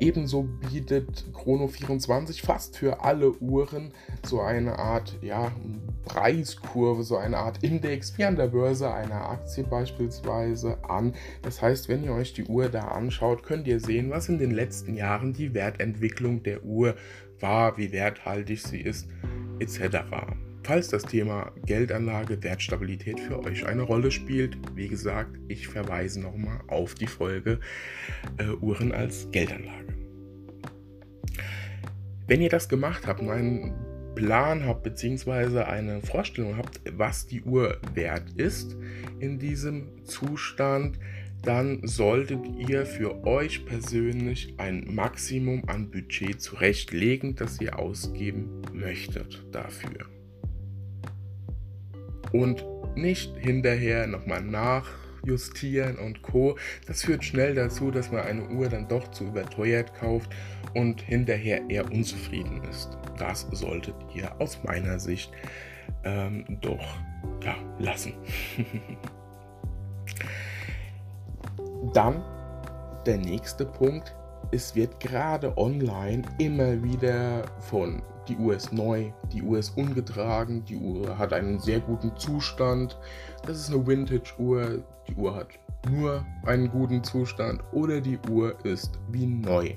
Ebenso 0.00 0.44
bietet 0.44 1.26
Chrono 1.34 1.68
24 1.68 2.40
fast 2.40 2.78
für 2.78 3.04
alle 3.04 3.32
Uhren 3.32 3.92
so 4.24 4.40
eine 4.40 4.78
Art 4.78 5.18
ja, 5.20 5.52
Preiskurve, 6.06 7.02
so 7.02 7.18
eine 7.18 7.36
Art 7.36 7.62
Index 7.62 8.16
wie 8.16 8.24
an 8.24 8.36
der 8.36 8.46
Börse 8.46 8.92
einer 8.92 9.28
Aktie 9.28 9.62
beispielsweise 9.62 10.82
an. 10.88 11.14
Das 11.42 11.60
heißt, 11.60 11.90
wenn 11.90 12.02
ihr 12.02 12.14
euch 12.14 12.32
die 12.32 12.44
Uhr 12.44 12.70
da 12.70 12.88
anschaut, 12.88 13.42
könnt 13.42 13.66
ihr 13.66 13.78
sehen, 13.78 14.08
was 14.10 14.30
in 14.30 14.38
den 14.38 14.52
letzten 14.52 14.96
Jahren 14.96 15.34
die 15.34 15.52
Wertentwicklung 15.52 16.42
der 16.42 16.64
Uhr 16.64 16.94
war, 17.38 17.76
wie 17.76 17.92
werthaltig 17.92 18.62
sie 18.62 18.80
ist, 18.80 19.06
etc. 19.58 19.98
Falls 20.62 20.88
das 20.88 21.04
Thema 21.04 21.52
Geldanlage, 21.64 22.42
Wertstabilität 22.42 23.18
für 23.18 23.42
euch 23.42 23.66
eine 23.66 23.82
Rolle 23.82 24.10
spielt, 24.10 24.58
wie 24.74 24.88
gesagt, 24.88 25.38
ich 25.48 25.66
verweise 25.66 26.20
nochmal 26.20 26.60
auf 26.68 26.94
die 26.94 27.06
Folge 27.06 27.60
äh, 28.38 28.50
Uhren 28.60 28.92
als 28.92 29.30
Geldanlage. 29.30 29.94
Wenn 32.26 32.42
ihr 32.42 32.50
das 32.50 32.68
gemacht 32.68 33.06
habt 33.06 33.20
und 33.20 33.30
einen 33.30 33.74
Plan 34.14 34.66
habt, 34.66 34.82
beziehungsweise 34.82 35.66
eine 35.66 36.02
Vorstellung 36.02 36.56
habt, 36.56 36.80
was 36.92 37.26
die 37.26 37.42
Uhr 37.42 37.78
wert 37.94 38.30
ist 38.36 38.76
in 39.18 39.38
diesem 39.38 40.04
Zustand, 40.04 40.98
dann 41.42 41.80
solltet 41.86 42.44
ihr 42.68 42.84
für 42.84 43.24
euch 43.24 43.64
persönlich 43.64 44.54
ein 44.58 44.86
Maximum 44.94 45.64
an 45.68 45.90
Budget 45.90 46.40
zurechtlegen, 46.40 47.34
das 47.34 47.60
ihr 47.60 47.78
ausgeben 47.78 48.60
möchtet 48.74 49.42
dafür. 49.50 50.19
Und 52.32 52.64
nicht 52.94 53.36
hinterher 53.38 54.06
nochmal 54.06 54.42
nachjustieren 54.42 55.96
und 55.96 56.22
Co. 56.22 56.56
Das 56.86 57.02
führt 57.02 57.24
schnell 57.24 57.54
dazu, 57.54 57.90
dass 57.90 58.10
man 58.10 58.22
eine 58.22 58.48
Uhr 58.48 58.68
dann 58.68 58.88
doch 58.88 59.10
zu 59.10 59.24
überteuert 59.24 59.94
kauft 59.94 60.30
und 60.74 61.00
hinterher 61.00 61.62
eher 61.68 61.90
unzufrieden 61.90 62.62
ist. 62.64 62.96
Das 63.18 63.46
solltet 63.52 63.94
ihr 64.14 64.40
aus 64.40 64.62
meiner 64.64 64.98
Sicht 64.98 65.32
ähm, 66.04 66.44
doch 66.60 66.98
ja, 67.42 67.56
lassen. 67.78 68.14
Dann 71.94 72.22
der 73.06 73.18
nächste 73.18 73.64
Punkt. 73.64 74.14
Es 74.52 74.74
wird 74.74 74.98
gerade 74.98 75.56
online 75.56 76.22
immer 76.38 76.82
wieder 76.82 77.44
von 77.60 78.02
die 78.26 78.36
Uhr 78.36 78.56
ist 78.56 78.72
neu, 78.72 79.12
die 79.32 79.42
Uhr 79.42 79.58
ist 79.58 79.76
ungetragen, 79.76 80.64
die 80.64 80.76
Uhr 80.76 81.16
hat 81.18 81.32
einen 81.32 81.60
sehr 81.60 81.78
guten 81.78 82.16
Zustand. 82.16 82.98
Das 83.46 83.58
ist 83.58 83.72
eine 83.72 83.86
Vintage-Uhr, 83.86 84.82
die 85.08 85.14
Uhr 85.14 85.36
hat 85.36 85.48
nur 85.88 86.24
einen 86.44 86.68
guten 86.68 87.02
Zustand 87.04 87.62
oder 87.72 88.00
die 88.00 88.18
Uhr 88.28 88.56
ist 88.64 88.98
wie 89.10 89.26
neu. 89.26 89.74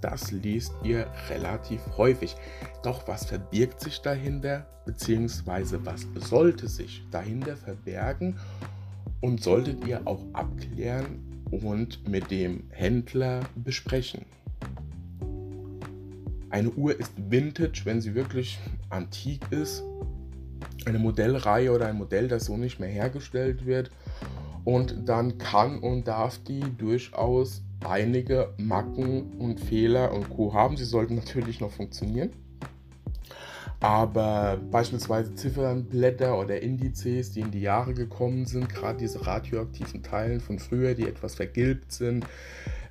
Das 0.00 0.30
liest 0.30 0.72
ihr 0.84 1.06
relativ 1.28 1.80
häufig. 1.98 2.34
Doch 2.82 3.06
was 3.08 3.26
verbirgt 3.26 3.80
sich 3.80 4.00
dahinter, 4.00 4.66
beziehungsweise 4.86 5.84
was 5.84 6.06
sollte 6.14 6.66
sich 6.66 7.04
dahinter 7.10 7.56
verbergen 7.56 8.38
und 9.20 9.42
solltet 9.42 9.86
ihr 9.86 10.00
auch 10.06 10.24
abklären 10.32 11.27
und 11.50 12.08
mit 12.08 12.30
dem 12.30 12.64
Händler 12.70 13.40
besprechen. 13.56 14.24
Eine 16.50 16.70
Uhr 16.70 16.98
ist 16.98 17.12
vintage, 17.16 17.82
wenn 17.84 18.00
sie 18.00 18.14
wirklich 18.14 18.58
antik 18.90 19.40
ist. 19.50 19.82
Eine 20.86 20.98
Modellreihe 20.98 21.72
oder 21.72 21.86
ein 21.86 21.96
Modell, 21.96 22.28
das 22.28 22.46
so 22.46 22.56
nicht 22.56 22.80
mehr 22.80 22.88
hergestellt 22.88 23.66
wird. 23.66 23.90
Und 24.64 25.08
dann 25.08 25.38
kann 25.38 25.78
und 25.78 26.08
darf 26.08 26.38
die 26.44 26.60
durchaus 26.76 27.62
einige 27.86 28.54
Macken 28.58 29.32
und 29.38 29.60
Fehler 29.60 30.12
und 30.12 30.30
Co. 30.30 30.52
haben. 30.54 30.76
Sie 30.76 30.84
sollten 30.84 31.14
natürlich 31.14 31.60
noch 31.60 31.70
funktionieren. 31.70 32.30
Aber 33.80 34.58
beispielsweise 34.70 35.34
Ziffernblätter 35.34 36.36
oder 36.36 36.60
Indizes, 36.60 37.30
die 37.30 37.40
in 37.40 37.52
die 37.52 37.60
Jahre 37.60 37.94
gekommen 37.94 38.44
sind, 38.44 38.68
gerade 38.68 38.98
diese 38.98 39.24
radioaktiven 39.24 40.02
Teilen 40.02 40.40
von 40.40 40.58
früher, 40.58 40.94
die 40.94 41.06
etwas 41.06 41.36
vergilbt 41.36 41.92
sind, 41.92 42.26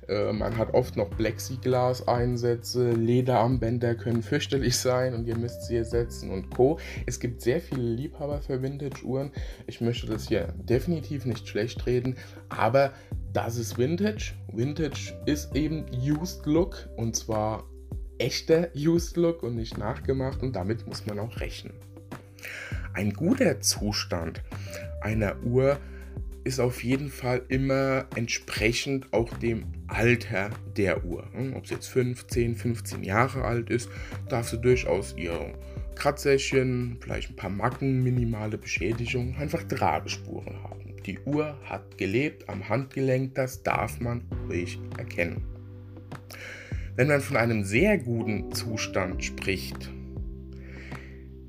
äh, 0.08 0.32
man 0.32 0.56
hat 0.56 0.74
oft 0.74 0.96
noch 0.96 1.10
Plexiglas-Einsätze, 1.10 2.92
Lederarmbänder 2.92 3.94
können 3.94 4.22
fürchterlich 4.22 4.76
sein 4.76 5.14
und 5.14 5.26
ihr 5.26 5.36
müsst 5.36 5.64
sie 5.64 5.76
ersetzen 5.76 6.30
und 6.30 6.50
Co. 6.50 6.78
Es 7.06 7.20
gibt 7.20 7.42
sehr 7.42 7.60
viele 7.60 7.82
Liebhaber 7.82 8.40
für 8.40 8.62
Vintage-Uhren. 8.62 9.30
Ich 9.66 9.80
möchte 9.80 10.06
das 10.06 10.28
hier 10.28 10.54
definitiv 10.56 11.26
nicht 11.26 11.46
schlecht 11.46 11.86
reden, 11.86 12.16
aber 12.48 12.92
das 13.32 13.58
ist 13.58 13.76
Vintage. 13.76 14.32
Vintage 14.52 15.14
ist 15.26 15.54
eben 15.54 15.84
Used 15.92 16.46
Look 16.46 16.88
und 16.96 17.14
zwar 17.14 17.64
echter 18.18 18.68
Used 18.74 19.16
Look 19.16 19.42
und 19.42 19.56
nicht 19.56 19.78
nachgemacht 19.78 20.42
und 20.42 20.54
damit 20.56 20.86
muss 20.86 21.06
man 21.06 21.18
auch 21.18 21.40
rechnen. 21.40 21.72
Ein 22.94 23.12
guter 23.12 23.60
Zustand 23.60 24.42
einer 25.00 25.42
Uhr 25.42 25.78
ist 26.44 26.60
auf 26.60 26.82
jeden 26.82 27.10
Fall 27.10 27.42
immer 27.48 28.06
entsprechend 28.16 29.12
auch 29.12 29.36
dem 29.38 29.64
Alter 29.86 30.50
der 30.76 31.04
Uhr. 31.04 31.28
Hm, 31.32 31.54
ob 31.54 31.66
sie 31.66 31.74
jetzt 31.74 31.88
15, 31.88 32.56
15 32.56 33.04
Jahre 33.04 33.44
alt 33.44 33.70
ist, 33.70 33.90
darf 34.28 34.48
sie 34.48 34.58
durchaus 34.58 35.14
ihre 35.16 35.52
Kratzerchen, 35.94 36.96
vielleicht 37.00 37.30
ein 37.30 37.36
paar 37.36 37.50
Macken, 37.50 38.02
minimale 38.02 38.56
Beschädigungen, 38.56 39.36
einfach 39.36 39.62
Tragespuren 39.64 40.62
haben. 40.62 40.94
Die 41.04 41.18
Uhr 41.20 41.58
hat 41.64 41.98
gelebt 41.98 42.48
am 42.48 42.68
Handgelenk, 42.68 43.34
das 43.34 43.62
darf 43.62 44.00
man 44.00 44.22
ruhig 44.48 44.78
erkennen. 44.96 45.57
Wenn 46.98 47.06
man 47.06 47.20
von 47.20 47.36
einem 47.36 47.62
sehr 47.62 47.96
guten 47.96 48.50
Zustand 48.50 49.22
spricht, 49.22 49.88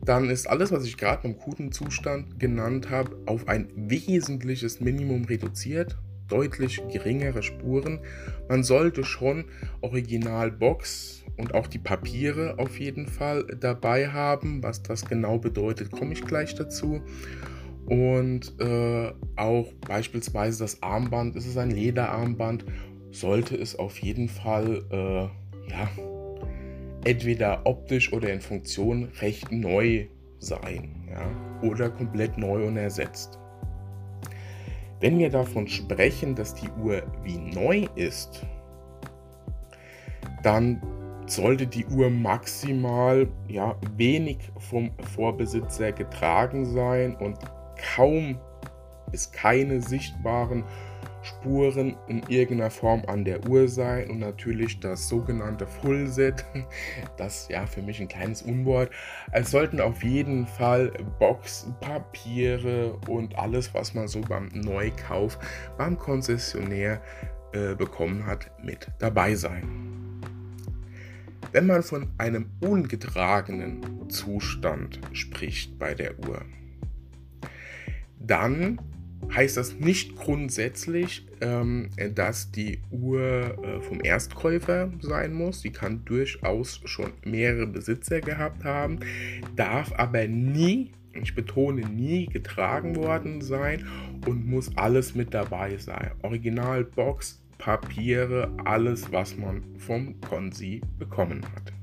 dann 0.05 0.29
ist 0.29 0.47
alles, 0.47 0.71
was 0.71 0.85
ich 0.85 0.95
gerade 0.95 1.23
beim 1.23 1.39
guten 1.39 1.71
Zustand 1.71 2.39
genannt 2.39 2.91
habe, 2.91 3.17
auf 3.25 3.47
ein 3.47 3.67
wesentliches 3.75 4.79
Minimum 4.79 5.25
reduziert. 5.25 5.97
Deutlich 6.27 6.83
geringere 6.91 7.41
Spuren. 7.41 7.97
Man 8.47 8.63
sollte 8.63 9.03
schon 9.03 9.45
Originalbox 9.81 11.23
und 11.35 11.55
auch 11.55 11.65
die 11.65 11.79
Papiere 11.79 12.59
auf 12.59 12.79
jeden 12.79 13.07
Fall 13.07 13.43
dabei 13.59 14.09
haben. 14.09 14.61
Was 14.61 14.83
das 14.83 15.03
genau 15.03 15.39
bedeutet, 15.39 15.89
komme 15.89 16.13
ich 16.13 16.21
gleich 16.21 16.53
dazu. 16.53 17.01
Und 17.87 18.53
äh, 18.59 19.11
auch 19.35 19.73
beispielsweise 19.87 20.59
das 20.59 20.83
Armband, 20.83 21.35
ist 21.35 21.47
es 21.47 21.57
ein 21.57 21.71
Lederarmband, 21.71 22.65
sollte 23.09 23.55
es 23.55 23.75
auf 23.75 23.97
jeden 23.97 24.29
Fall 24.29 24.83
äh, 24.91 25.38
ja, 25.69 25.87
entweder 27.05 27.61
optisch 27.65 28.11
oder 28.13 28.31
in 28.31 28.41
Funktion 28.41 29.09
recht 29.21 29.51
neu 29.51 30.07
sein 30.39 31.07
ja, 31.09 31.67
oder 31.67 31.89
komplett 31.89 32.37
neu 32.37 32.65
und 32.67 32.77
ersetzt. 32.77 33.39
Wenn 34.99 35.17
wir 35.17 35.29
davon 35.29 35.67
sprechen, 35.67 36.35
dass 36.35 36.53
die 36.55 36.69
Uhr 36.81 37.03
wie 37.23 37.37
neu 37.37 37.87
ist, 37.95 38.45
dann 40.43 40.81
sollte 41.25 41.67
die 41.67 41.85
Uhr 41.85 42.09
maximal 42.09 43.27
ja, 43.47 43.75
wenig 43.95 44.37
vom 44.57 44.91
Vorbesitzer 45.15 45.91
getragen 45.91 46.65
sein 46.65 47.15
und 47.15 47.37
kaum 47.95 48.37
bis 49.11 49.31
keine 49.31 49.81
sichtbaren 49.81 50.63
Spuren 51.21 51.97
in 52.07 52.23
irgendeiner 52.27 52.71
Form 52.71 53.03
an 53.07 53.25
der 53.25 53.47
Uhr 53.47 53.67
sein 53.67 54.09
und 54.09 54.19
natürlich 54.19 54.79
das 54.79 55.07
sogenannte 55.09 55.67
Fullset, 55.67 56.45
das 57.17 57.47
ja 57.49 57.65
für 57.65 57.81
mich 57.81 57.99
ein 57.99 58.07
kleines 58.07 58.41
Unwort. 58.41 58.89
Es 59.31 59.51
sollten 59.51 59.81
auf 59.81 60.03
jeden 60.03 60.47
Fall 60.47 60.91
Boxen, 61.19 61.75
Papiere 61.79 62.93
und 63.07 63.37
alles, 63.37 63.73
was 63.73 63.93
man 63.93 64.07
so 64.07 64.21
beim 64.21 64.49
Neukauf 64.53 65.37
beim 65.77 65.97
Konzessionär 65.97 67.01
äh, 67.51 67.75
bekommen 67.75 68.25
hat, 68.25 68.51
mit 68.63 68.87
dabei 68.99 69.35
sein. 69.35 69.89
Wenn 71.51 71.65
man 71.65 71.81
von 71.81 72.07
einem 72.19 72.51
ungetragenen 72.59 74.09
Zustand 74.09 74.99
spricht 75.13 75.79
bei 75.79 75.95
der 75.95 76.19
Uhr, 76.19 76.45
dann 78.19 78.79
heißt 79.33 79.57
das 79.57 79.75
nicht 79.75 80.15
grundsätzlich, 80.15 81.25
ähm, 81.41 81.89
dass 82.15 82.51
die 82.51 82.81
Uhr 82.91 83.21
äh, 83.21 83.81
vom 83.81 84.01
Erstkäufer 84.01 84.91
sein 85.01 85.33
muss. 85.33 85.61
Sie 85.61 85.71
kann 85.71 86.03
durchaus 86.05 86.81
schon 86.85 87.13
mehrere 87.23 87.67
Besitzer 87.67 88.21
gehabt 88.21 88.63
haben, 88.63 88.99
darf 89.55 89.91
aber 89.97 90.27
nie, 90.27 90.91
ich 91.13 91.35
betone 91.35 91.81
nie, 91.81 92.27
getragen 92.27 92.95
worden 92.95 93.41
sein 93.41 93.85
und 94.27 94.45
muss 94.47 94.75
alles 94.77 95.15
mit 95.15 95.33
dabei 95.33 95.77
sein. 95.77 96.11
Original 96.21 96.83
Box, 96.83 97.41
Papiere, 97.57 98.51
alles, 98.63 99.11
was 99.11 99.37
man 99.37 99.63
vom 99.77 100.19
Konsi 100.21 100.81
bekommen 100.97 101.43
hat. 101.55 101.73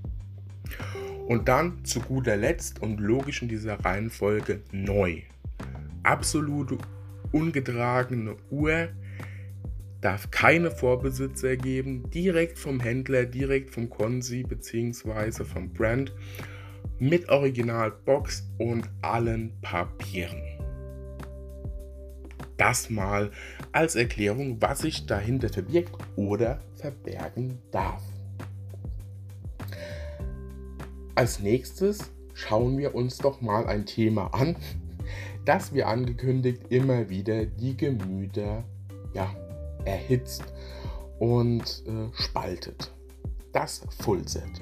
Und 1.26 1.48
dann 1.48 1.84
zu 1.84 2.00
guter 2.00 2.36
Letzt 2.36 2.80
und 2.80 3.00
logisch 3.00 3.42
in 3.42 3.48
dieser 3.48 3.84
Reihenfolge 3.84 4.62
neu. 4.72 5.22
Absolute 6.02 6.78
ungetragene 7.36 8.36
Uhr 8.50 8.88
darf 10.00 10.30
keine 10.30 10.70
Vorbesitzer 10.70 11.56
geben, 11.56 12.08
direkt 12.10 12.58
vom 12.58 12.80
Händler, 12.80 13.26
direkt 13.26 13.70
vom 13.70 13.90
Konsi 13.90 14.42
bzw. 14.42 15.44
vom 15.44 15.70
Brand 15.72 16.14
mit 16.98 17.28
Originalbox 17.28 18.48
und 18.58 18.88
allen 19.02 19.52
Papieren. 19.60 20.40
Das 22.56 22.88
mal 22.88 23.30
als 23.72 23.96
Erklärung, 23.96 24.56
was 24.62 24.78
sich 24.78 25.04
dahinter 25.04 25.50
verbirgt 25.50 25.92
oder 26.16 26.62
verbergen 26.76 27.58
darf. 27.70 28.02
Als 31.14 31.40
nächstes 31.40 32.10
schauen 32.32 32.78
wir 32.78 32.94
uns 32.94 33.18
doch 33.18 33.42
mal 33.42 33.66
ein 33.66 33.84
Thema 33.84 34.32
an, 34.32 34.56
das 35.46 35.72
wir 35.72 35.88
angekündigt 35.88 36.60
immer 36.68 37.08
wieder 37.08 37.46
die 37.46 37.76
Gemüter 37.76 38.64
ja, 39.14 39.34
erhitzt 39.84 40.44
und 41.18 41.82
äh, 41.86 42.12
spaltet. 42.12 42.92
Das 43.52 43.82
Fullset. 44.00 44.60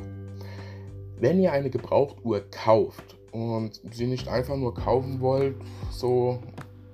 Wenn 1.18 1.40
ihr 1.40 1.52
eine 1.52 1.70
Gebrauchtuhr 1.70 2.42
kauft 2.50 3.16
und 3.32 3.80
sie 3.90 4.06
nicht 4.06 4.28
einfach 4.28 4.56
nur 4.56 4.74
kaufen 4.74 5.20
wollt, 5.20 5.56
so 5.90 6.38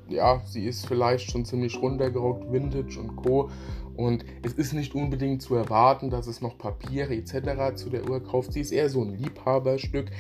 ja, 0.09 0.41
sie 0.45 0.65
ist 0.65 0.87
vielleicht 0.87 1.31
schon 1.31 1.45
ziemlich 1.45 1.81
runtergerockt, 1.81 2.51
Vintage 2.53 2.99
und 2.99 3.17
Co. 3.17 3.51
Und 3.97 4.25
es 4.43 4.55
ist 4.55 4.73
nicht 4.73 4.95
unbedingt 4.95 5.43
zu 5.43 5.55
erwarten, 5.55 6.11
dass 6.11 6.27
es 6.27 6.41
noch 6.41 6.57
Papiere 6.57 7.15
etc. 7.15 7.77
zu 7.77 7.91
der 7.91 8.09
Uhr 8.09 8.23
kauft. 8.23 8.53
Sie 8.53 8.61
ist 8.61 8.73
eher 8.73 8.89
so 8.89 9.03
ein 9.03 9.15
Liebhaberstück. 9.17 10.11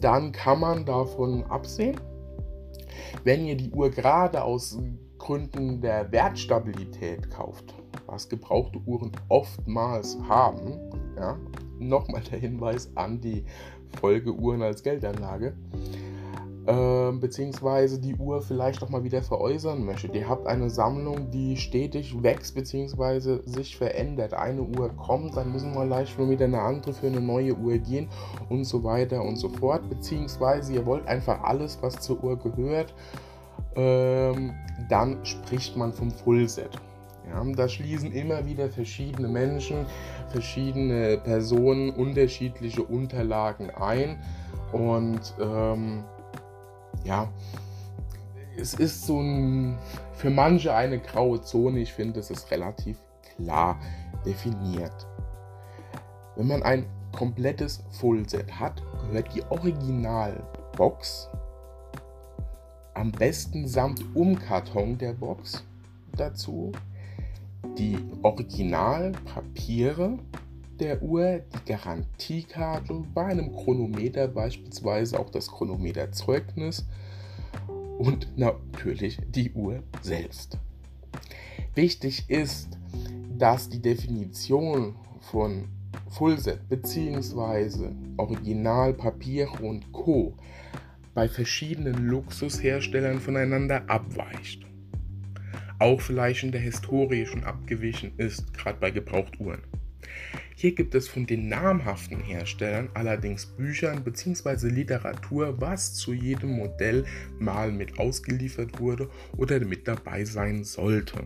Dann 0.00 0.32
kann 0.32 0.60
man 0.60 0.84
davon 0.84 1.44
absehen. 1.44 1.96
Wenn 3.24 3.44
ihr 3.44 3.56
die 3.56 3.70
Uhr 3.70 3.90
gerade 3.90 4.42
aus 4.42 4.78
Gründen 5.18 5.80
der 5.80 6.10
Wertstabilität 6.12 7.30
kauft, 7.30 7.74
was 8.06 8.28
gebrauchte 8.28 8.78
Uhren 8.86 9.12
oftmals 9.28 10.18
haben, 10.28 10.78
ja, 11.16 11.38
nochmal 11.78 12.22
der 12.22 12.38
Hinweis 12.38 12.90
an 12.96 13.20
die 13.20 13.44
Folgeuhren 14.00 14.62
als 14.62 14.82
Geldanlage, 14.82 15.54
äh, 16.70 17.12
beziehungsweise 17.12 18.00
die 18.00 18.14
Uhr 18.14 18.40
vielleicht 18.42 18.82
auch 18.82 18.88
mal 18.88 19.02
wieder 19.02 19.22
veräußern 19.22 19.84
möchtet. 19.84 20.14
Ihr 20.14 20.28
habt 20.28 20.46
eine 20.46 20.70
Sammlung, 20.70 21.30
die 21.30 21.56
stetig 21.56 22.22
wächst 22.22 22.54
beziehungsweise 22.54 23.42
sich 23.44 23.76
verändert. 23.76 24.34
Eine 24.34 24.62
Uhr 24.62 24.90
kommt, 24.90 25.36
dann 25.36 25.52
müssen 25.52 25.74
wir 25.74 25.84
leicht 25.84 26.18
nur 26.18 26.30
wieder 26.30 26.44
eine 26.44 26.60
andere 26.60 26.92
für 26.92 27.08
eine 27.08 27.20
neue 27.20 27.54
Uhr 27.54 27.78
gehen 27.78 28.08
und 28.48 28.64
so 28.64 28.84
weiter 28.84 29.22
und 29.22 29.36
so 29.36 29.48
fort. 29.48 29.88
Beziehungsweise 29.88 30.74
ihr 30.74 30.86
wollt 30.86 31.06
einfach 31.08 31.42
alles, 31.42 31.78
was 31.82 32.00
zur 32.00 32.22
Uhr 32.22 32.38
gehört, 32.38 32.94
ähm, 33.74 34.54
dann 34.88 35.24
spricht 35.24 35.76
man 35.76 35.92
vom 35.92 36.10
Fullset. 36.10 36.70
Ja, 37.28 37.44
da 37.54 37.68
schließen 37.68 38.12
immer 38.12 38.44
wieder 38.46 38.68
verschiedene 38.68 39.28
Menschen, 39.28 39.86
verschiedene 40.28 41.18
Personen 41.18 41.90
unterschiedliche 41.90 42.82
Unterlagen 42.82 43.70
ein. 43.70 44.18
Und 44.72 45.34
ähm, 45.40 46.04
ja, 47.04 47.28
es 48.56 48.74
ist 48.74 49.06
so 49.06 49.20
ein, 49.20 49.78
für 50.14 50.30
manche 50.30 50.74
eine 50.74 50.98
graue 50.98 51.40
Zone. 51.40 51.80
Ich 51.80 51.92
finde, 51.92 52.20
es 52.20 52.30
ist 52.30 52.50
relativ 52.50 52.98
klar 53.36 53.78
definiert. 54.24 55.06
Wenn 56.36 56.46
man 56.46 56.62
ein 56.62 56.86
komplettes 57.12 57.82
Fullset 57.90 58.60
hat, 58.60 58.82
gehört 59.08 59.34
die 59.34 59.42
Originalbox 59.50 61.28
am 63.00 63.12
besten 63.12 63.66
samt 63.66 64.04
Umkarton 64.14 64.98
der 64.98 65.14
Box 65.14 65.64
dazu. 66.16 66.72
Die 67.78 67.96
Originalpapiere 68.22 70.18
der 70.80 71.02
Uhr, 71.02 71.40
die 71.54 71.72
Garantiekarte, 71.72 73.04
bei 73.14 73.26
einem 73.26 73.52
Chronometer 73.52 74.28
beispielsweise 74.28 75.18
auch 75.18 75.30
das 75.30 75.48
Chronometerzeugnis 75.48 76.86
und 77.98 78.36
natürlich 78.36 79.18
die 79.28 79.52
Uhr 79.52 79.82
selbst. 80.00 80.58
Wichtig 81.74 82.28
ist, 82.28 82.78
dass 83.36 83.68
die 83.68 83.80
Definition 83.80 84.96
von 85.20 85.68
Fullset 86.08 86.68
bzw. 86.68 87.90
Originalpapiere 88.16 89.62
und 89.62 89.92
Co 89.92 90.34
bei 91.14 91.28
verschiedenen 91.28 92.06
Luxusherstellern 92.06 93.20
voneinander 93.20 93.88
abweicht. 93.88 94.64
Auch 95.78 96.00
vielleicht 96.00 96.42
in 96.42 96.52
der 96.52 96.60
Historie 96.60 97.26
schon 97.26 97.44
abgewichen 97.44 98.12
ist, 98.16 98.52
gerade 98.54 98.78
bei 98.78 98.90
Gebrauchtuhren. 98.90 99.62
Hier 100.60 100.74
gibt 100.74 100.94
es 100.94 101.08
von 101.08 101.26
den 101.26 101.48
namhaften 101.48 102.20
Herstellern 102.20 102.90
allerdings 102.92 103.46
Büchern 103.46 104.04
bzw. 104.04 104.68
Literatur, 104.68 105.58
was 105.58 105.94
zu 105.94 106.12
jedem 106.12 106.50
Modell 106.50 107.06
mal 107.38 107.72
mit 107.72 107.98
ausgeliefert 107.98 108.78
wurde 108.78 109.08
oder 109.38 109.58
mit 109.60 109.88
dabei 109.88 110.26
sein 110.26 110.62
sollte. 110.64 111.24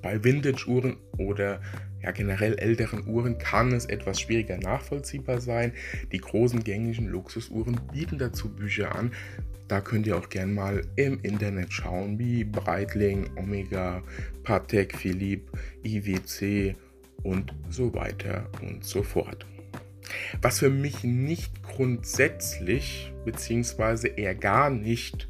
Bei 0.00 0.24
Vintage-Uhren 0.24 0.96
oder 1.18 1.60
ja, 2.02 2.12
generell 2.12 2.54
älteren 2.58 3.06
Uhren 3.06 3.36
kann 3.36 3.72
es 3.72 3.84
etwas 3.84 4.22
schwieriger 4.22 4.56
nachvollziehbar 4.56 5.42
sein. 5.42 5.72
Die 6.12 6.20
großen 6.20 6.64
gängigen 6.64 7.08
Luxusuhren 7.08 7.78
bieten 7.92 8.16
dazu 8.16 8.48
Bücher 8.48 8.94
an. 8.94 9.12
Da 9.68 9.82
könnt 9.82 10.06
ihr 10.06 10.16
auch 10.16 10.30
gerne 10.30 10.54
mal 10.54 10.80
im 10.96 11.20
Internet 11.20 11.74
schauen, 11.74 12.18
wie 12.18 12.42
Breitling, 12.42 13.28
Omega, 13.36 14.02
Patek 14.44 14.96
Philippe, 14.96 15.52
IWC 15.84 16.74
und 17.22 17.54
so 17.68 17.94
weiter 17.94 18.48
und 18.62 18.84
so 18.84 19.02
fort. 19.02 19.46
Was 20.42 20.58
für 20.58 20.70
mich 20.70 21.04
nicht 21.04 21.62
grundsätzlich, 21.62 23.12
beziehungsweise 23.24 24.08
eher 24.08 24.34
gar 24.34 24.70
nicht 24.70 25.28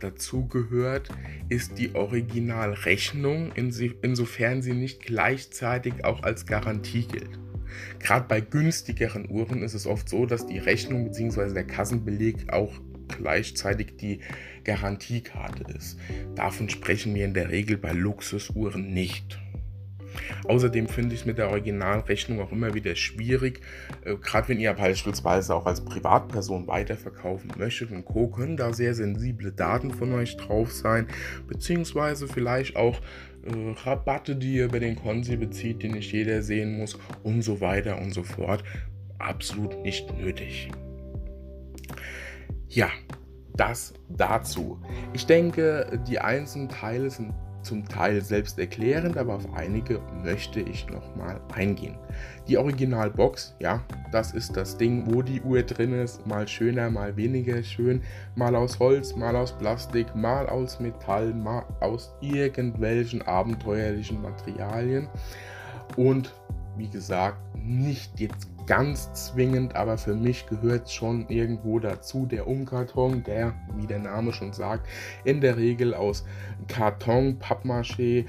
dazu 0.00 0.48
gehört, 0.48 1.10
ist 1.48 1.78
die 1.78 1.94
Originalrechnung, 1.94 3.52
insofern 3.54 4.62
sie 4.62 4.74
nicht 4.74 5.02
gleichzeitig 5.02 6.04
auch 6.04 6.22
als 6.22 6.46
Garantie 6.46 7.06
gilt. 7.06 7.38
Gerade 7.98 8.26
bei 8.26 8.40
günstigeren 8.40 9.30
Uhren 9.30 9.62
ist 9.62 9.74
es 9.74 9.86
oft 9.86 10.08
so, 10.08 10.26
dass 10.26 10.46
die 10.46 10.58
Rechnung 10.58 11.04
bzw. 11.04 11.52
der 11.52 11.66
Kassenbeleg 11.66 12.52
auch 12.52 12.72
gleichzeitig 13.08 13.96
die 13.96 14.20
Garantiekarte 14.64 15.64
ist. 15.76 15.98
Davon 16.34 16.68
sprechen 16.68 17.14
wir 17.14 17.24
in 17.24 17.34
der 17.34 17.50
Regel 17.50 17.76
bei 17.76 17.92
Luxusuhren 17.92 18.92
nicht. 18.92 19.38
Außerdem 20.46 20.88
finde 20.88 21.14
ich 21.14 21.20
es 21.20 21.26
mit 21.26 21.38
der 21.38 21.50
Originalrechnung 21.50 22.40
auch 22.40 22.52
immer 22.52 22.74
wieder 22.74 22.94
schwierig, 22.94 23.60
äh, 24.04 24.16
gerade 24.16 24.48
wenn 24.48 24.60
ihr 24.60 24.72
beispielsweise 24.72 25.54
auch 25.54 25.66
als 25.66 25.84
Privatperson 25.84 26.66
weiterverkaufen 26.66 27.50
möchtet 27.58 27.90
und 27.90 28.04
Co. 28.04 28.28
können 28.28 28.56
da 28.56 28.72
sehr 28.72 28.94
sensible 28.94 29.52
Daten 29.52 29.90
von 29.90 30.12
euch 30.12 30.36
drauf 30.36 30.72
sein, 30.72 31.06
beziehungsweise 31.46 32.28
vielleicht 32.28 32.76
auch 32.76 33.00
äh, 33.44 33.74
Rabatte, 33.84 34.36
die 34.36 34.54
ihr 34.54 34.68
bei 34.68 34.78
den 34.78 34.96
Konsi 34.96 35.36
bezieht, 35.36 35.82
die 35.82 35.88
nicht 35.88 36.12
jeder 36.12 36.42
sehen 36.42 36.78
muss 36.78 36.98
und 37.22 37.42
so 37.42 37.60
weiter 37.60 37.98
und 37.98 38.12
so 38.12 38.22
fort. 38.22 38.64
Absolut 39.18 39.82
nicht 39.82 40.12
nötig. 40.18 40.70
Ja, 42.68 42.90
das 43.54 43.94
dazu. 44.08 44.78
Ich 45.14 45.26
denke, 45.26 46.00
die 46.06 46.18
einzelnen 46.18 46.68
Teile 46.68 47.08
sind 47.08 47.32
zum 47.66 47.86
Teil 47.86 48.22
selbst 48.22 48.58
erklärend, 48.58 49.18
aber 49.18 49.34
auf 49.34 49.52
einige 49.54 50.00
möchte 50.22 50.60
ich 50.60 50.86
nochmal 50.88 51.40
eingehen. 51.52 51.98
Die 52.48 52.56
Originalbox, 52.56 53.56
ja, 53.58 53.82
das 54.12 54.32
ist 54.32 54.56
das 54.56 54.76
Ding, 54.76 55.04
wo 55.06 55.20
die 55.20 55.42
Uhr 55.42 55.62
drin 55.62 55.92
ist, 55.92 56.26
mal 56.26 56.46
schöner, 56.46 56.88
mal 56.90 57.16
weniger 57.16 57.62
schön, 57.62 58.00
mal 58.36 58.54
aus 58.54 58.78
Holz, 58.78 59.16
mal 59.16 59.34
aus 59.34 59.52
Plastik, 59.52 60.14
mal 60.14 60.48
aus 60.48 60.78
Metall, 60.78 61.34
mal 61.34 61.64
aus 61.80 62.14
irgendwelchen 62.20 63.20
abenteuerlichen 63.22 64.22
Materialien. 64.22 65.08
Und 65.96 66.32
wie 66.76 66.88
gesagt, 66.88 67.38
nicht 67.56 68.20
jetzt 68.20 68.48
ganz 68.66 69.12
zwingend, 69.12 69.76
aber 69.76 69.96
für 69.96 70.14
mich 70.14 70.46
gehört 70.46 70.90
schon 70.90 71.28
irgendwo 71.28 71.78
dazu 71.78 72.26
der 72.26 72.46
Umkarton, 72.46 73.22
der, 73.22 73.54
wie 73.76 73.86
der 73.86 74.00
Name 74.00 74.32
schon 74.32 74.52
sagt, 74.52 74.86
in 75.24 75.40
der 75.40 75.56
Regel 75.56 75.94
aus 75.94 76.24
Karton, 76.68 77.38
Pappmaché 77.38 78.26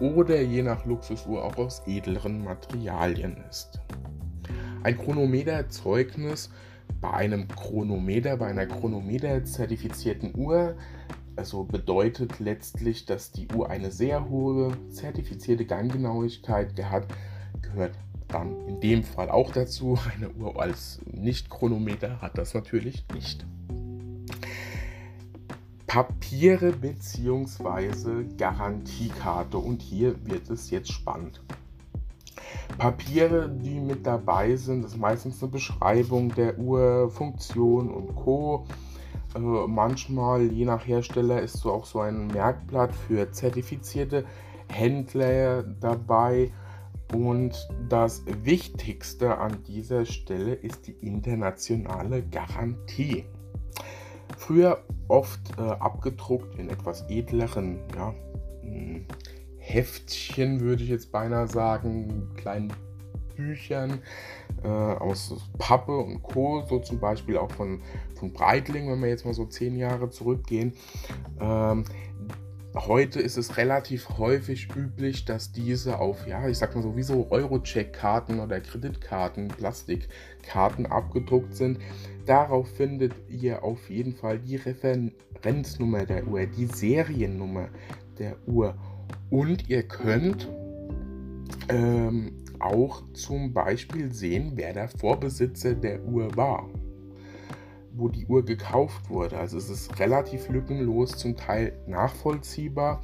oder 0.00 0.40
je 0.40 0.62
nach 0.62 0.84
Luxusuhr 0.84 1.44
auch 1.44 1.56
aus 1.56 1.82
edleren 1.86 2.44
Materialien 2.44 3.36
ist. 3.48 3.80
Ein 4.82 4.98
Chronometerzeugnis 4.98 6.50
bei 7.00 7.10
einem 7.10 7.48
Chronometer, 7.48 8.36
bei 8.36 8.46
einer 8.46 8.66
Chronometer-zertifizierten 8.66 10.34
Uhr, 10.36 10.76
also 11.36 11.64
bedeutet 11.64 12.40
letztlich, 12.40 13.04
dass 13.04 13.30
die 13.30 13.48
Uhr 13.54 13.68
eine 13.70 13.90
sehr 13.90 14.28
hohe 14.28 14.72
zertifizierte 14.88 15.66
Ganggenauigkeit 15.66 16.72
hat, 16.90 17.06
gehört 17.72 17.92
dann 18.28 18.56
in 18.66 18.80
dem 18.80 19.04
Fall 19.04 19.30
auch 19.30 19.50
dazu. 19.50 19.98
Eine 20.14 20.30
Uhr 20.30 20.60
als 20.60 21.00
Nicht-Chronometer 21.06 22.20
hat 22.20 22.38
das 22.38 22.54
natürlich 22.54 23.04
nicht. 23.14 23.46
Papiere 25.86 26.72
bzw. 26.72 28.24
Garantiekarte 28.36 29.58
und 29.58 29.80
hier 29.80 30.14
wird 30.26 30.50
es 30.50 30.70
jetzt 30.70 30.92
spannend. 30.92 31.40
Papiere, 32.78 33.48
die 33.48 33.80
mit 33.80 34.06
dabei 34.06 34.56
sind, 34.56 34.84
ist 34.84 34.96
meistens 34.96 35.42
eine 35.42 35.52
Beschreibung 35.52 36.34
der 36.34 36.58
Uhr, 36.58 37.10
Funktion 37.10 37.90
und 37.90 38.14
Co. 38.14 38.66
Äh, 39.34 39.38
manchmal, 39.38 40.52
je 40.52 40.64
nach 40.64 40.86
Hersteller, 40.86 41.40
ist 41.40 41.58
so 41.58 41.72
auch 41.72 41.86
so 41.86 42.00
ein 42.00 42.26
Merkblatt 42.26 42.94
für 42.94 43.30
zertifizierte 43.32 44.24
Händler 44.68 45.62
dabei 45.62 46.50
und 47.12 47.68
das 47.88 48.24
Wichtigste 48.42 49.38
an 49.38 49.62
dieser 49.64 50.04
Stelle 50.06 50.54
ist 50.54 50.86
die 50.86 50.96
internationale 51.00 52.22
Garantie. 52.22 53.24
Früher 54.36 54.82
oft 55.08 55.40
äh, 55.58 55.62
abgedruckt 55.62 56.58
in 56.58 56.68
etwas 56.68 57.04
edleren 57.08 57.78
ja, 57.94 58.14
hm, 58.62 59.06
Heftchen, 59.58 60.60
würde 60.60 60.82
ich 60.82 60.90
jetzt 60.90 61.12
beinahe 61.12 61.48
sagen, 61.48 62.30
kleinen 62.36 62.72
Büchern 63.36 64.00
äh, 64.64 64.68
aus 64.68 65.34
Pappe 65.58 65.96
und 65.96 66.22
Co., 66.22 66.64
so 66.68 66.78
zum 66.80 66.98
Beispiel 66.98 67.36
auch 67.36 67.50
von, 67.52 67.82
von 68.18 68.32
Breitling, 68.32 68.90
wenn 68.90 69.00
wir 69.00 69.08
jetzt 69.08 69.24
mal 69.24 69.34
so 69.34 69.44
zehn 69.44 69.76
Jahre 69.76 70.10
zurückgehen. 70.10 70.72
Ähm, 71.40 71.84
Heute 72.76 73.20
ist 73.20 73.38
es 73.38 73.56
relativ 73.56 74.18
häufig 74.18 74.68
üblich, 74.76 75.24
dass 75.24 75.50
diese 75.50 75.98
auf, 75.98 76.26
ja, 76.26 76.46
ich 76.46 76.58
sag 76.58 76.74
mal 76.74 76.82
so, 76.82 76.94
wie 76.94 77.02
so 77.02 77.26
Euro-Check-Karten 77.30 78.38
oder 78.38 78.60
Kreditkarten, 78.60 79.48
Plastikkarten 79.48 80.84
abgedruckt 80.84 81.54
sind. 81.54 81.78
Darauf 82.26 82.68
findet 82.68 83.14
ihr 83.30 83.64
auf 83.64 83.88
jeden 83.88 84.12
Fall 84.12 84.38
die 84.38 84.56
Referenznummer 84.56 86.04
der 86.04 86.26
Uhr, 86.26 86.44
die 86.44 86.66
Seriennummer 86.66 87.70
der 88.18 88.36
Uhr. 88.46 88.76
Und 89.30 89.70
ihr 89.70 89.82
könnt 89.84 90.46
ähm, 91.70 92.44
auch 92.58 93.10
zum 93.14 93.54
Beispiel 93.54 94.12
sehen, 94.12 94.52
wer 94.54 94.74
der 94.74 94.88
Vorbesitzer 94.88 95.74
der 95.74 96.04
Uhr 96.04 96.36
war 96.36 96.68
wo 97.96 98.08
die 98.08 98.26
Uhr 98.26 98.44
gekauft 98.44 99.08
wurde. 99.10 99.38
Also 99.38 99.58
es 99.58 99.70
ist 99.70 99.98
relativ 99.98 100.48
lückenlos, 100.48 101.16
zum 101.16 101.36
Teil 101.36 101.72
nachvollziehbar. 101.86 103.02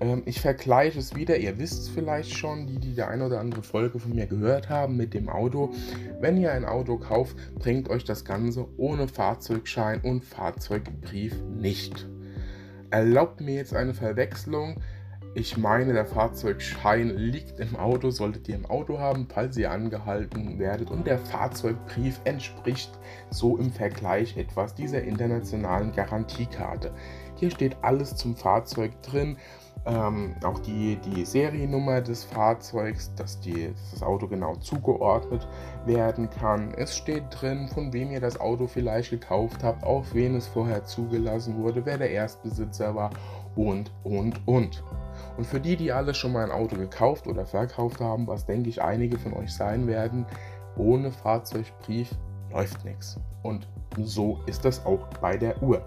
Ähm, 0.00 0.22
ich 0.26 0.40
vergleiche 0.40 0.98
es 0.98 1.14
wieder, 1.14 1.36
ihr 1.38 1.58
wisst 1.58 1.82
es 1.82 1.88
vielleicht 1.88 2.36
schon, 2.36 2.66
die, 2.66 2.78
die 2.78 2.94
die 2.94 3.02
eine 3.02 3.26
oder 3.26 3.40
andere 3.40 3.62
Folge 3.62 3.98
von 3.98 4.14
mir 4.14 4.26
gehört 4.26 4.68
haben 4.68 4.96
mit 4.96 5.14
dem 5.14 5.28
Auto. 5.28 5.72
Wenn 6.20 6.36
ihr 6.36 6.52
ein 6.52 6.64
Auto 6.64 6.98
kauft, 6.98 7.36
bringt 7.58 7.88
euch 7.88 8.04
das 8.04 8.24
Ganze 8.24 8.66
ohne 8.76 9.08
Fahrzeugschein 9.08 10.00
und 10.02 10.24
Fahrzeugbrief 10.24 11.34
nicht. 11.42 12.08
Erlaubt 12.90 13.40
mir 13.40 13.56
jetzt 13.56 13.74
eine 13.74 13.92
Verwechslung. 13.92 14.80
Ich 15.38 15.56
meine, 15.56 15.92
der 15.92 16.04
Fahrzeugschein 16.04 17.10
liegt 17.10 17.60
im 17.60 17.76
Auto, 17.76 18.10
solltet 18.10 18.48
ihr 18.48 18.56
im 18.56 18.66
Auto 18.66 18.98
haben, 18.98 19.28
falls 19.32 19.56
ihr 19.56 19.70
angehalten 19.70 20.58
werdet. 20.58 20.90
Und 20.90 21.06
der 21.06 21.20
Fahrzeugbrief 21.20 22.20
entspricht 22.24 22.90
so 23.30 23.56
im 23.56 23.70
Vergleich 23.70 24.36
etwas 24.36 24.74
dieser 24.74 25.00
internationalen 25.04 25.92
Garantiekarte. 25.92 26.90
Hier 27.36 27.52
steht 27.52 27.76
alles 27.82 28.16
zum 28.16 28.34
Fahrzeug 28.34 29.00
drin. 29.02 29.36
Ähm, 29.86 30.34
auch 30.42 30.58
die, 30.58 30.96
die 30.96 31.24
Seriennummer 31.24 32.00
des 32.00 32.24
Fahrzeugs, 32.24 33.14
dass, 33.14 33.38
die, 33.38 33.68
dass 33.70 33.92
das 33.92 34.02
Auto 34.02 34.26
genau 34.26 34.56
zugeordnet 34.56 35.46
werden 35.86 36.28
kann. 36.30 36.74
Es 36.74 36.96
steht 36.96 37.22
drin, 37.30 37.68
von 37.68 37.92
wem 37.92 38.10
ihr 38.10 38.20
das 38.20 38.40
Auto 38.40 38.66
vielleicht 38.66 39.10
gekauft 39.10 39.62
habt, 39.62 39.84
auf 39.84 40.14
wen 40.14 40.34
es 40.34 40.48
vorher 40.48 40.84
zugelassen 40.84 41.58
wurde, 41.58 41.86
wer 41.86 41.96
der 41.96 42.10
Erstbesitzer 42.10 42.96
war 42.96 43.10
und, 43.54 43.92
und, 44.02 44.40
und. 44.48 44.82
Und 45.36 45.46
für 45.46 45.60
die, 45.60 45.76
die 45.76 45.92
alle 45.92 46.14
schon 46.14 46.32
mal 46.32 46.44
ein 46.44 46.50
Auto 46.50 46.76
gekauft 46.76 47.26
oder 47.26 47.46
verkauft 47.46 48.00
haben, 48.00 48.26
was 48.26 48.46
denke 48.46 48.68
ich 48.68 48.82
einige 48.82 49.18
von 49.18 49.34
euch 49.34 49.52
sein 49.52 49.86
werden, 49.86 50.26
ohne 50.76 51.10
Fahrzeugbrief 51.12 52.10
läuft 52.50 52.84
nichts. 52.84 53.18
Und 53.42 53.68
so 53.98 54.40
ist 54.46 54.64
das 54.64 54.84
auch 54.84 55.06
bei 55.20 55.36
der 55.36 55.62
Uhr. 55.62 55.82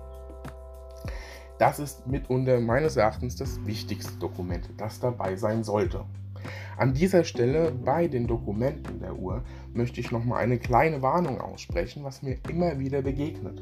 Das 1.58 1.80
ist 1.80 2.08
mitunter 2.08 2.60
meines 2.60 2.98
Erachtens 2.98 3.36
das 3.36 3.64
wichtigste 3.66 4.18
Dokument, 4.18 4.70
das 4.78 5.00
dabei 5.00 5.36
sein 5.36 5.64
sollte. 5.64 6.06
An 6.78 6.94
dieser 6.94 7.24
Stelle 7.24 7.72
bei 7.72 8.08
den 8.08 8.28
Dokumenten 8.28 9.00
der 9.00 9.16
Uhr 9.16 9.44
möchte 9.74 10.00
ich 10.00 10.12
nochmal 10.12 10.44
eine 10.44 10.58
kleine 10.58 11.02
Warnung 11.02 11.40
aussprechen, 11.40 12.04
was 12.04 12.24
mir 12.24 12.38
immer 12.50 12.80
wieder 12.80 13.02
begegnet. 13.02 13.62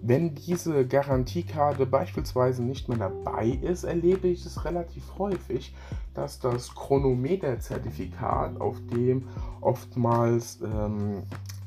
Wenn 0.00 0.34
diese 0.34 0.86
Garantiekarte 0.86 1.84
beispielsweise 1.84 2.62
nicht 2.62 2.88
mehr 2.88 2.98
dabei 2.98 3.48
ist, 3.48 3.84
erlebe 3.84 4.28
ich 4.28 4.46
es 4.46 4.64
relativ 4.64 5.18
häufig, 5.18 5.74
dass 6.14 6.38
das 6.38 6.74
Chronometerzertifikat, 6.74 8.60
auf 8.60 8.76
dem 8.92 9.28
oftmals 9.60 10.60
ähm, 10.62 11.24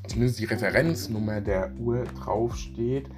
zumindest 0.08 0.40
die 0.40 0.46
Referenznummer 0.46 1.40
der 1.40 1.72
Uhr 1.78 2.04
draufsteht, 2.04 3.08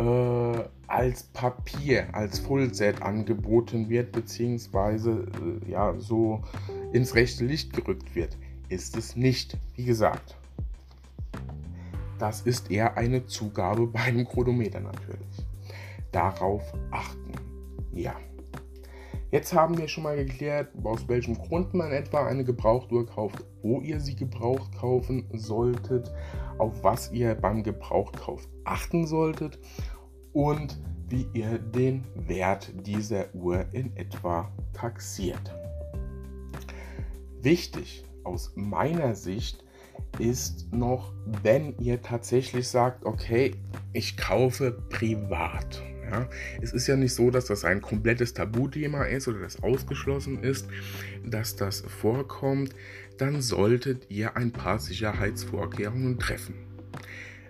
äh, 0.00 0.64
als 0.86 1.22
Papier, 1.24 2.08
als 2.12 2.38
Fullset 2.40 3.02
angeboten 3.02 3.88
wird, 3.88 4.12
beziehungsweise 4.12 5.26
äh, 5.66 5.70
ja, 5.70 5.94
so 5.98 6.42
ins 6.92 7.14
rechte 7.14 7.44
Licht 7.44 7.72
gerückt 7.72 8.14
wird. 8.14 8.36
Ist 8.68 8.96
es 8.96 9.16
nicht, 9.16 9.56
wie 9.76 9.84
gesagt. 9.84 10.36
Das 12.18 12.42
ist 12.42 12.70
eher 12.70 12.96
eine 12.96 13.26
Zugabe 13.26 13.86
beim 13.92 14.26
Chronometer 14.26 14.80
natürlich. 14.80 15.46
Darauf 16.12 16.62
achten. 16.90 17.32
Ja. 17.92 18.14
Jetzt 19.30 19.54
haben 19.54 19.78
wir 19.78 19.86
schon 19.86 20.02
mal 20.02 20.16
geklärt, 20.16 20.70
aus 20.82 21.06
welchem 21.06 21.38
Grund 21.38 21.72
man 21.72 21.92
etwa 21.92 22.26
eine 22.26 22.42
Gebrauchtuhr 22.42 23.06
kauft, 23.06 23.44
wo 23.62 23.80
ihr 23.80 24.00
sie 24.00 24.16
gebraucht 24.16 24.76
kaufen 24.76 25.24
solltet, 25.32 26.10
auf 26.60 26.84
was 26.84 27.10
ihr 27.12 27.34
beim 27.34 27.62
Gebrauchkauf 27.62 28.48
achten 28.64 29.06
solltet 29.06 29.58
und 30.32 30.78
wie 31.08 31.26
ihr 31.32 31.58
den 31.58 32.04
Wert 32.14 32.72
dieser 32.86 33.34
Uhr 33.34 33.64
in 33.72 33.96
etwa 33.96 34.52
taxiert. 34.72 35.54
Wichtig 37.40 38.04
aus 38.22 38.52
meiner 38.54 39.14
Sicht 39.14 39.64
ist 40.18 40.72
noch, 40.72 41.12
wenn 41.42 41.76
ihr 41.78 42.02
tatsächlich 42.02 42.68
sagt, 42.68 43.04
okay, 43.04 43.54
ich 43.92 44.16
kaufe 44.16 44.72
privat. 44.90 45.82
Ja, 46.10 46.28
es 46.60 46.72
ist 46.72 46.86
ja 46.86 46.96
nicht 46.96 47.14
so, 47.14 47.30
dass 47.30 47.44
das 47.44 47.64
ein 47.64 47.80
komplettes 47.80 48.34
Tabuthema 48.34 49.04
ist 49.04 49.28
oder 49.28 49.40
das 49.40 49.62
ausgeschlossen 49.62 50.42
ist, 50.42 50.66
dass 51.24 51.56
das 51.56 51.80
vorkommt. 51.80 52.74
Dann 53.18 53.42
solltet 53.42 54.10
ihr 54.10 54.36
ein 54.36 54.50
paar 54.50 54.78
Sicherheitsvorkehrungen 54.78 56.18
treffen. 56.18 56.54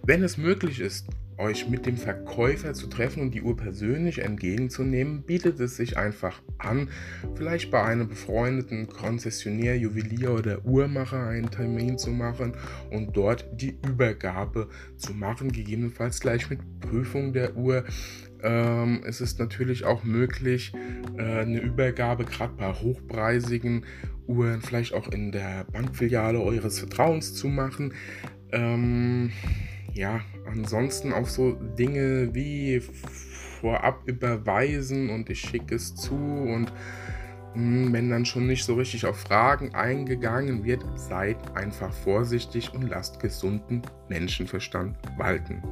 Wenn 0.02 0.22
es 0.22 0.36
möglich 0.36 0.80
ist, 0.80 1.06
euch 1.40 1.68
mit 1.68 1.86
dem 1.86 1.96
Verkäufer 1.96 2.74
zu 2.74 2.86
treffen 2.86 3.22
und 3.22 3.34
die 3.34 3.42
Uhr 3.42 3.56
persönlich 3.56 4.20
entgegenzunehmen, 4.20 5.22
bietet 5.22 5.58
es 5.58 5.76
sich 5.76 5.96
einfach 5.96 6.42
an, 6.58 6.88
vielleicht 7.34 7.70
bei 7.70 7.82
einem 7.82 8.08
befreundeten 8.08 8.88
Konzessionär, 8.88 9.76
Juwelier 9.78 10.32
oder 10.32 10.64
Uhrmacher 10.64 11.26
einen 11.26 11.50
Termin 11.50 11.98
zu 11.98 12.10
machen 12.10 12.52
und 12.90 13.16
dort 13.16 13.46
die 13.52 13.78
Übergabe 13.86 14.68
zu 14.96 15.14
machen, 15.14 15.50
gegebenenfalls 15.50 16.20
gleich 16.20 16.50
mit 16.50 16.60
Prüfung 16.80 17.32
der 17.32 17.56
Uhr. 17.56 17.84
Ähm, 18.42 19.03
es 19.05 19.20
ist 19.20 19.38
natürlich 19.38 19.85
auch 19.85 20.05
möglich, 20.05 20.72
äh, 21.16 21.22
eine 21.22 21.61
Übergabe 21.61 22.24
gerade 22.24 22.55
bei 22.55 22.72
hochpreisigen 22.72 23.85
Uhren 24.26 24.62
vielleicht 24.62 24.94
auch 24.94 25.09
in 25.09 25.33
der 25.33 25.64
Bankfiliale 25.72 26.40
eures 26.40 26.79
Vertrauens 26.79 27.35
zu 27.35 27.48
machen. 27.48 27.94
Ähm, 28.53 29.33
ja, 29.92 30.20
ansonsten 30.46 31.12
auch 31.12 31.26
so 31.26 31.53
Dinge 31.79 32.35
wie 32.35 32.81
vorab 33.61 34.03
überweisen 34.07 35.11
und 35.11 35.29
ich 35.31 35.40
schicke 35.40 35.74
es 35.74 35.94
zu 35.94 36.14
und 36.14 36.72
hm, 37.55 37.92
wenn 37.92 38.11
dann 38.11 38.24
schon 38.24 38.46
nicht 38.46 38.64
so 38.64 38.74
richtig 38.74 39.05
auf 39.07 39.18
Fragen 39.18 39.74
eingegangen 39.74 40.64
wird, 40.64 40.85
seid 40.94 41.37
einfach 41.57 41.92
vorsichtig 41.92 42.72
und 42.72 42.88
lasst 42.88 43.20
gesunden 43.20 43.83
Menschenverstand 44.09 44.96
walten. 45.18 45.62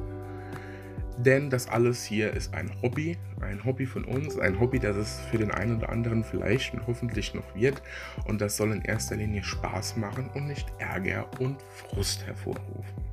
Denn 1.19 1.49
das 1.49 1.67
alles 1.67 2.05
hier 2.05 2.31
ist 2.31 2.53
ein 2.53 2.71
Hobby, 2.81 3.17
ein 3.41 3.65
Hobby 3.65 3.85
von 3.85 4.05
uns, 4.05 4.39
ein 4.39 4.57
Hobby, 4.57 4.79
das 4.79 4.95
es 4.95 5.19
für 5.29 5.37
den 5.37 5.51
einen 5.51 5.75
oder 5.75 5.89
anderen 5.89 6.23
vielleicht 6.23 6.73
und 6.73 6.87
hoffentlich 6.87 7.33
noch 7.33 7.55
wird. 7.55 7.81
Und 8.23 8.39
das 8.39 8.55
soll 8.55 8.71
in 8.71 8.83
erster 8.83 9.17
Linie 9.17 9.43
Spaß 9.43 9.97
machen 9.97 10.29
und 10.33 10.47
nicht 10.47 10.71
Ärger 10.77 11.29
und 11.39 11.61
Frust 11.61 12.25
hervorrufen. 12.25 13.03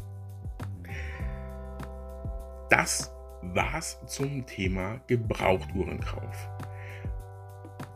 Das 2.70 3.12
war's 3.42 3.98
zum 4.06 4.46
Thema 4.46 5.00
Gebrauchtuhrenkauf. 5.08 6.48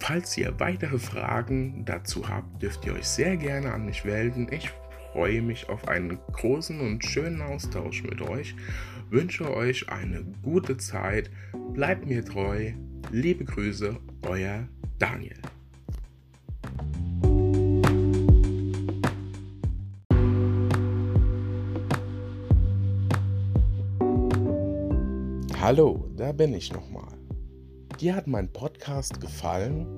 Falls 0.00 0.36
ihr 0.36 0.58
weitere 0.58 0.98
Fragen 0.98 1.84
dazu 1.84 2.28
habt, 2.28 2.60
dürft 2.60 2.84
ihr 2.84 2.94
euch 2.94 3.06
sehr 3.06 3.36
gerne 3.36 3.72
an 3.72 3.84
mich 3.84 4.04
melden. 4.04 4.48
Ich 4.50 4.72
freue 5.12 5.42
mich 5.42 5.68
auf 5.68 5.86
einen 5.86 6.18
großen 6.32 6.80
und 6.80 7.04
schönen 7.04 7.42
Austausch 7.42 8.02
mit 8.02 8.20
euch. 8.20 8.56
Wünsche 9.10 9.52
euch 9.52 9.88
eine 9.88 10.24
gute 10.40 10.76
Zeit. 10.76 11.32
Bleibt 11.72 12.06
mir 12.06 12.24
treu. 12.24 12.70
Liebe 13.10 13.44
Grüße, 13.44 13.96
euer 14.22 14.68
Daniel. 15.00 15.34
Hallo, 25.60 26.08
da 26.16 26.30
bin 26.30 26.54
ich 26.54 26.72
nochmal. 26.72 27.18
Dir 28.00 28.14
hat 28.14 28.28
mein 28.28 28.52
Podcast 28.52 29.20
gefallen? 29.20 29.88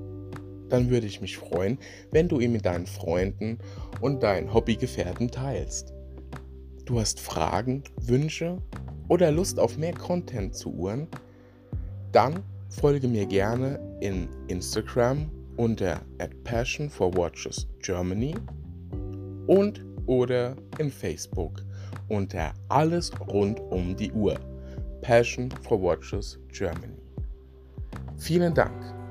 Dann 0.70 0.88
würde 0.88 1.07
ich 1.07 1.20
mich 1.20 1.37
freuen, 1.37 1.77
wenn 2.12 2.31
du 2.31 2.40
ihn 2.40 2.53
mit 2.53 2.64
deinen 2.64 2.87
Freunden 2.87 3.59
und 4.01 4.22
deinen 4.22 4.55
Hobbygefährten 4.55 5.31
teilst. 5.31 5.92
Du 6.87 6.98
hast 6.98 7.20
Fragen, 7.20 7.85
Wünsche 8.01 8.57
oder 9.12 9.31
Lust 9.31 9.61
auf 9.61 9.77
mehr 9.77 9.92
Content 9.92 10.55
zu 10.55 10.72
Uhren? 10.72 11.07
Dann 12.12 12.42
folge 12.70 13.07
mir 13.07 13.27
gerne 13.27 13.79
in 14.01 14.27
Instagram 14.48 15.31
unter 15.59 16.01
Passion 16.44 16.88
for 16.88 17.14
Watches 17.14 17.68
Germany 17.83 18.35
und 19.48 19.85
oder 20.07 20.57
in 20.79 20.90
Facebook 20.90 21.62
unter 22.09 22.55
Alles 22.70 23.12
rund 23.29 23.61
um 23.61 23.94
die 23.94 24.11
Uhr 24.12 24.40
Passion 25.03 25.51
for 25.61 25.83
Watches 25.83 26.38
Germany. 26.48 26.96
Vielen 28.16 28.55
Dank. 28.55 29.01